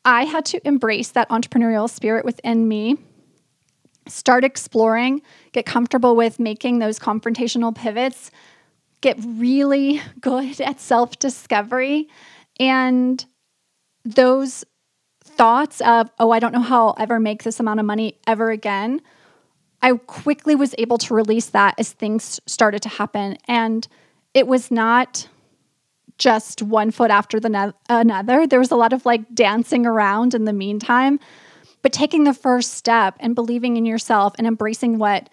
I 0.05 0.25
had 0.25 0.45
to 0.47 0.67
embrace 0.67 1.11
that 1.11 1.29
entrepreneurial 1.29 1.91
spirit 1.91 2.25
within 2.25 2.69
me, 2.69 2.97
start 4.09 4.45
exploring, 4.45 5.23
get 5.53 5.67
comfortable 5.67 6.17
with 6.17 6.41
making 6.41 6.79
those 6.79 6.99
confrontational 6.99 7.75
pivots, 7.75 8.31
get 9.01 9.19
really 9.23 10.01
good 10.21 10.61
at 10.61 10.81
self 10.81 11.19
discovery. 11.19 12.09
And 12.59 13.25
those 14.05 14.65
thoughts 15.23 15.81
of, 15.83 16.11
oh, 16.19 16.31
I 16.31 16.41
don't 16.41 16.53
know 16.53 16.61
how 16.61 16.89
I'll 16.89 16.97
ever 16.99 17.21
make 17.21 17.45
this 17.45 17.61
amount 17.61 17.81
of 17.81 17.87
money 17.87 18.19
ever 18.27 18.51
again, 18.51 19.01
I 19.81 19.93
quickly 19.93 20.55
was 20.55 20.75
able 20.79 20.99
to 20.99 21.15
release 21.15 21.47
that 21.47 21.75
as 21.79 21.93
things 21.93 22.41
started 22.47 22.83
to 22.83 22.89
happen. 22.89 23.39
And 23.47 23.87
it 24.35 24.47
was 24.47 24.71
not 24.71 25.29
just 26.19 26.63
one 26.63 26.91
foot 26.91 27.11
after 27.11 27.39
the 27.39 27.49
ne- 27.49 27.73
another. 27.89 28.47
There 28.47 28.59
was 28.59 28.73
a 28.73 28.77
lot 28.77 28.93
of 28.93 29.07
like 29.07 29.35
dancing 29.35 29.87
around 29.87 30.35
in 30.35 30.45
the 30.45 30.53
meantime, 30.53 31.21
but 31.89 31.95
taking 31.95 32.25
the 32.25 32.35
first 32.35 32.75
step 32.75 33.17
and 33.19 33.35
believing 33.35 33.79
in 33.79 33.87
yourself 33.87 34.35
and 34.37 34.47
embracing 34.47 34.99
what 34.99 35.31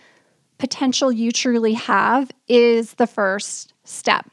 potential 0.58 1.12
you 1.12 1.30
truly 1.30 1.74
have 1.74 2.32
is 2.48 2.94
the 2.94 3.08
first 3.08 3.74
step. 3.84 4.26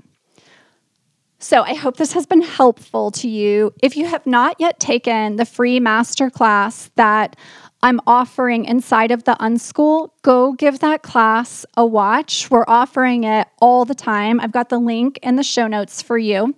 So, 1.41 1.63
I 1.63 1.75
hope 1.75 1.97
this 1.97 2.13
has 2.13 2.25
been 2.25 2.43
helpful 2.43 3.11
to 3.11 3.29
you. 3.29 3.75
If 3.83 3.97
you 3.97 4.07
have 4.07 4.25
not 4.25 4.55
yet 4.61 4.79
taken 4.79 5.35
the 5.35 5.45
free 5.45 5.81
masterclass 5.81 6.91
that 6.95 7.35
I'm 7.83 7.99
offering 8.07 8.67
inside 8.67 9.11
of 9.11 9.25
the 9.25 9.37
Unschool, 9.41 10.11
go 10.23 10.53
give 10.53 10.79
that 10.79 11.03
class 11.03 11.67
a 11.77 11.85
watch. 11.85 12.49
We're 12.53 12.65
offering 12.69 13.25
it 13.25 13.49
all 13.61 13.85
the 13.85 13.97
time. 13.97 14.39
I've 14.39 14.53
got 14.53 14.69
the 14.69 14.79
link 14.79 15.19
in 15.25 15.35
the 15.35 15.43
show 15.43 15.67
notes 15.67 16.01
for 16.01 16.19
you. 16.19 16.55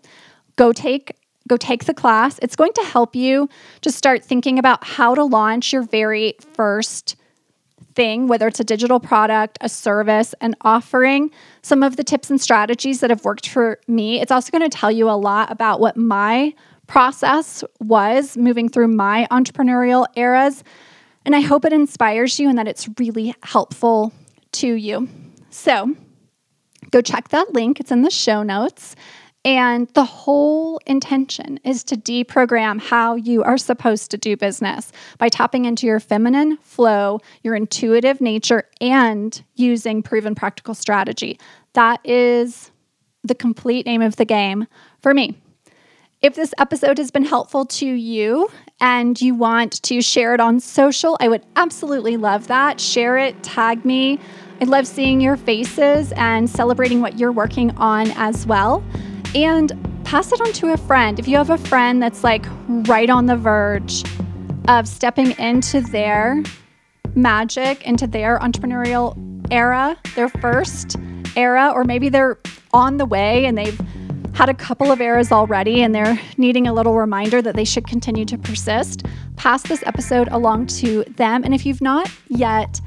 Go 0.57 0.75
take 0.75 1.17
go 1.49 1.57
take 1.57 1.85
the 1.85 1.95
class. 1.95 2.39
It's 2.43 2.57
going 2.57 2.73
to 2.75 2.83
help 2.83 3.15
you 3.15 3.49
to 3.83 3.91
start 3.91 4.25
thinking 4.25 4.59
about 4.59 4.85
how 4.85 5.15
to 5.15 5.25
launch 5.25 5.73
your 5.73 5.83
very 5.83 6.37
first 6.55 7.17
thing, 7.95 8.27
whether 8.27 8.49
it's 8.49 8.61
a 8.61 8.65
digital 8.65 8.99
product, 8.99 9.59
a 9.61 9.69
service, 9.69 10.35
and 10.41 10.57
offering 10.63 11.31
some 11.63 11.83
of 11.83 11.97
the 11.97 12.05
tips 12.05 12.31
and 12.31 12.41
strategies 12.41 13.01
that 13.01 13.11
have 13.11 13.25
worked 13.25 13.49
for 13.49 13.79
me. 13.87 14.21
It's 14.21 14.33
also 14.33 14.51
going 14.51 14.69
to 14.69 14.77
tell 14.77 14.91
you 14.91 15.09
a 15.09 15.13
lot 15.13 15.53
about 15.53 15.81
what 15.81 15.97
my 15.97 16.55
process 16.87 17.63
was 17.81 18.37
moving 18.37 18.69
through 18.69 18.89
my 18.89 19.27
entrepreneurial 19.31 20.07
eras 20.17 20.65
and 21.25 21.35
I 21.35 21.41
hope 21.41 21.65
it 21.65 21.73
inspires 21.73 22.39
you 22.39 22.49
and 22.49 22.59
that 22.59 22.69
it's 22.69 22.89
really 22.99 23.35
helpful 23.43 24.13
to 24.53 24.75
you. 24.75 25.09
So 25.51 25.95
go 26.91 27.01
check 27.01 27.29
that 27.29 27.55
link, 27.55 27.81
it's 27.81 27.91
in 27.91 28.03
the 28.03 28.11
show 28.11 28.43
notes. 28.43 28.95
And 29.45 29.89
the 29.89 30.05
whole 30.05 30.81
intention 30.87 31.61
is 31.65 31.85
to 31.85 31.97
deprogram 31.97 32.81
how 32.81 33.15
you 33.15 33.43
are 33.43 33.59
supposed 33.59 34.11
to 34.13 34.17
do 34.17 34.39
business 34.39 34.91
by 35.19 35.29
tapping 35.29 35.67
into 35.67 35.87
your 35.87 36.01
feminine 36.01 36.57
flow, 36.59 37.21
your 37.43 37.55
intuitive 37.55 38.23
nature, 38.23 38.65
and 38.81 39.43
using 39.55 40.03
proven 40.03 40.35
practical 40.35 40.75
strategy. 40.75 41.39
That 41.75 42.01
is 42.05 42.71
the 43.23 43.35
complete 43.35 43.85
name 43.85 44.01
of 44.01 44.17
the 44.17 44.25
game 44.25 44.67
for 45.01 45.13
me. 45.13 45.37
If 46.23 46.37
this 46.37 46.55
episode 46.57 46.97
has 46.97 47.11
been 47.11 47.27
helpful 47.27 47.67
to 47.67 47.87
you 47.87 48.49
and 48.81 49.21
you 49.21 49.35
want 49.35 49.83
to 49.83 50.01
share 50.01 50.33
it 50.33 50.41
on 50.41 50.59
social, 50.59 51.19
I 51.21 51.29
would 51.29 51.45
absolutely 51.55 52.17
love 52.17 52.47
that. 52.47 52.81
Share 52.81 53.19
it, 53.19 53.43
tag 53.43 53.85
me. 53.85 54.19
I 54.63 54.65
love 54.65 54.87
seeing 54.87 55.21
your 55.21 55.37
faces 55.37 56.13
and 56.17 56.49
celebrating 56.49 57.03
what 57.03 57.19
you're 57.19 57.33
working 57.33 57.77
on 57.77 58.11
as 58.13 58.47
well. 58.47 58.83
And 59.35 59.73
pass 60.05 60.33
it 60.33 60.41
on 60.41 60.53
to 60.53 60.73
a 60.73 60.77
friend. 60.77 61.19
If 61.19 61.27
you 61.27 61.37
have 61.37 61.51
a 61.51 61.59
friend 61.59 62.03
that's 62.03 62.23
like 62.23 62.45
right 62.69 63.11
on 63.11 63.27
the 63.27 63.37
verge 63.37 64.05
of 64.69 64.87
stepping 64.87 65.33
into 65.39 65.81
their 65.81 66.43
magic, 67.15 67.83
into 67.83 68.07
their 68.07 68.39
entrepreneurial 68.39 69.17
era, 69.51 69.97
their 70.15 70.29
first 70.29 70.97
era, 71.37 71.71
or 71.75 71.85
maybe 71.85 72.09
they're 72.09 72.39
on 72.73 72.97
the 72.97 73.07
way 73.07 73.45
and 73.45 73.59
they've 73.59 73.81
had 74.35 74.49
a 74.49 74.55
couple 74.55 74.91
of 74.91 75.01
errors 75.01 75.31
already 75.31 75.83
and 75.83 75.95
they're 75.95 76.19
needing 76.37 76.67
a 76.67 76.73
little 76.73 76.95
reminder 76.95 77.41
that 77.41 77.55
they 77.55 77.65
should 77.65 77.87
continue 77.87 78.25
to 78.25 78.37
persist, 78.37 79.05
pass 79.37 79.63
this 79.63 79.83
episode 79.87 80.29
along 80.29 80.67
to 80.67 81.05
them. 81.17 81.45
And 81.45 81.55
if 81.55 81.65
you've 81.65 81.81
not 81.81 82.11
yet 82.29 82.81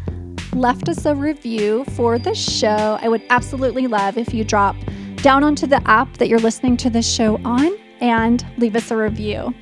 left 0.54 0.90
us 0.90 1.06
a 1.06 1.16
review 1.16 1.86
for 1.96 2.20
the 2.20 2.36
show, 2.36 2.98
I 3.02 3.08
would 3.08 3.22
absolutely 3.30 3.88
love 3.88 4.18
if 4.18 4.34
you 4.34 4.44
drop 4.44 4.76
down 5.18 5.44
onto 5.44 5.68
the 5.68 5.86
app 5.88 6.18
that 6.18 6.28
you're 6.28 6.40
listening 6.40 6.78
to 6.78 6.90
this 6.90 7.12
show 7.12 7.40
on 7.44 7.78
and 8.00 8.46
leave 8.58 8.76
us 8.76 8.92
a 8.92 8.98
review. 8.98 9.54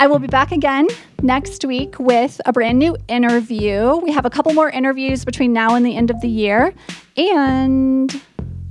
I 0.00 0.06
will 0.06 0.18
be 0.18 0.28
back 0.28 0.52
again 0.52 0.88
next 1.22 1.64
week 1.64 1.98
with 1.98 2.40
a 2.46 2.52
brand 2.52 2.78
new 2.78 2.96
interview. 3.08 3.96
We 3.96 4.12
have 4.12 4.24
a 4.24 4.30
couple 4.30 4.52
more 4.54 4.70
interviews 4.70 5.24
between 5.24 5.52
now 5.52 5.74
and 5.74 5.84
the 5.84 5.96
end 5.96 6.10
of 6.10 6.20
the 6.20 6.28
year. 6.28 6.72
And 7.16 8.22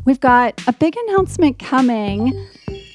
We've 0.08 0.22
got 0.22 0.66
a 0.68 0.72
big 0.72 0.96
announcement 0.96 1.60
coming 1.60 2.48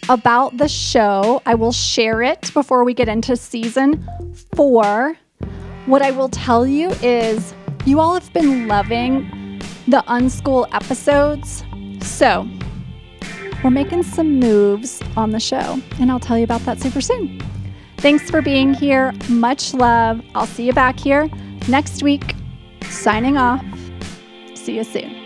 about 0.08 0.56
the 0.56 0.66
show. 0.66 1.42
I 1.44 1.54
will 1.54 1.70
share 1.70 2.22
it 2.22 2.50
before 2.54 2.84
we 2.84 2.94
get 2.94 3.06
into 3.06 3.36
season 3.36 4.08
four. 4.56 5.18
What 5.84 6.00
I 6.00 6.10
will 6.10 6.30
tell 6.30 6.66
you 6.66 6.88
is 7.02 7.52
you 7.84 8.00
all 8.00 8.14
have 8.14 8.32
been 8.32 8.66
loving 8.66 9.28
the 9.86 10.02
unschool 10.08 10.66
episodes. 10.72 11.62
So 12.00 12.48
we're 13.62 13.70
making 13.70 14.02
some 14.02 14.40
moves 14.40 15.00
on 15.16 15.30
the 15.30 15.40
show, 15.40 15.80
and 16.00 16.10
I'll 16.10 16.20
tell 16.20 16.36
you 16.36 16.44
about 16.44 16.62
that 16.62 16.80
super 16.80 17.00
soon. 17.00 17.40
Thanks 17.98 18.28
for 18.28 18.42
being 18.42 18.74
here. 18.74 19.12
Much 19.28 19.74
love. 19.74 20.20
I'll 20.34 20.46
see 20.46 20.66
you 20.66 20.72
back 20.72 20.98
here 20.98 21.28
next 21.68 22.02
week. 22.02 22.34
Signing 22.82 23.36
off. 23.36 23.64
See 24.54 24.76
you 24.76 24.84
soon. 24.84 25.21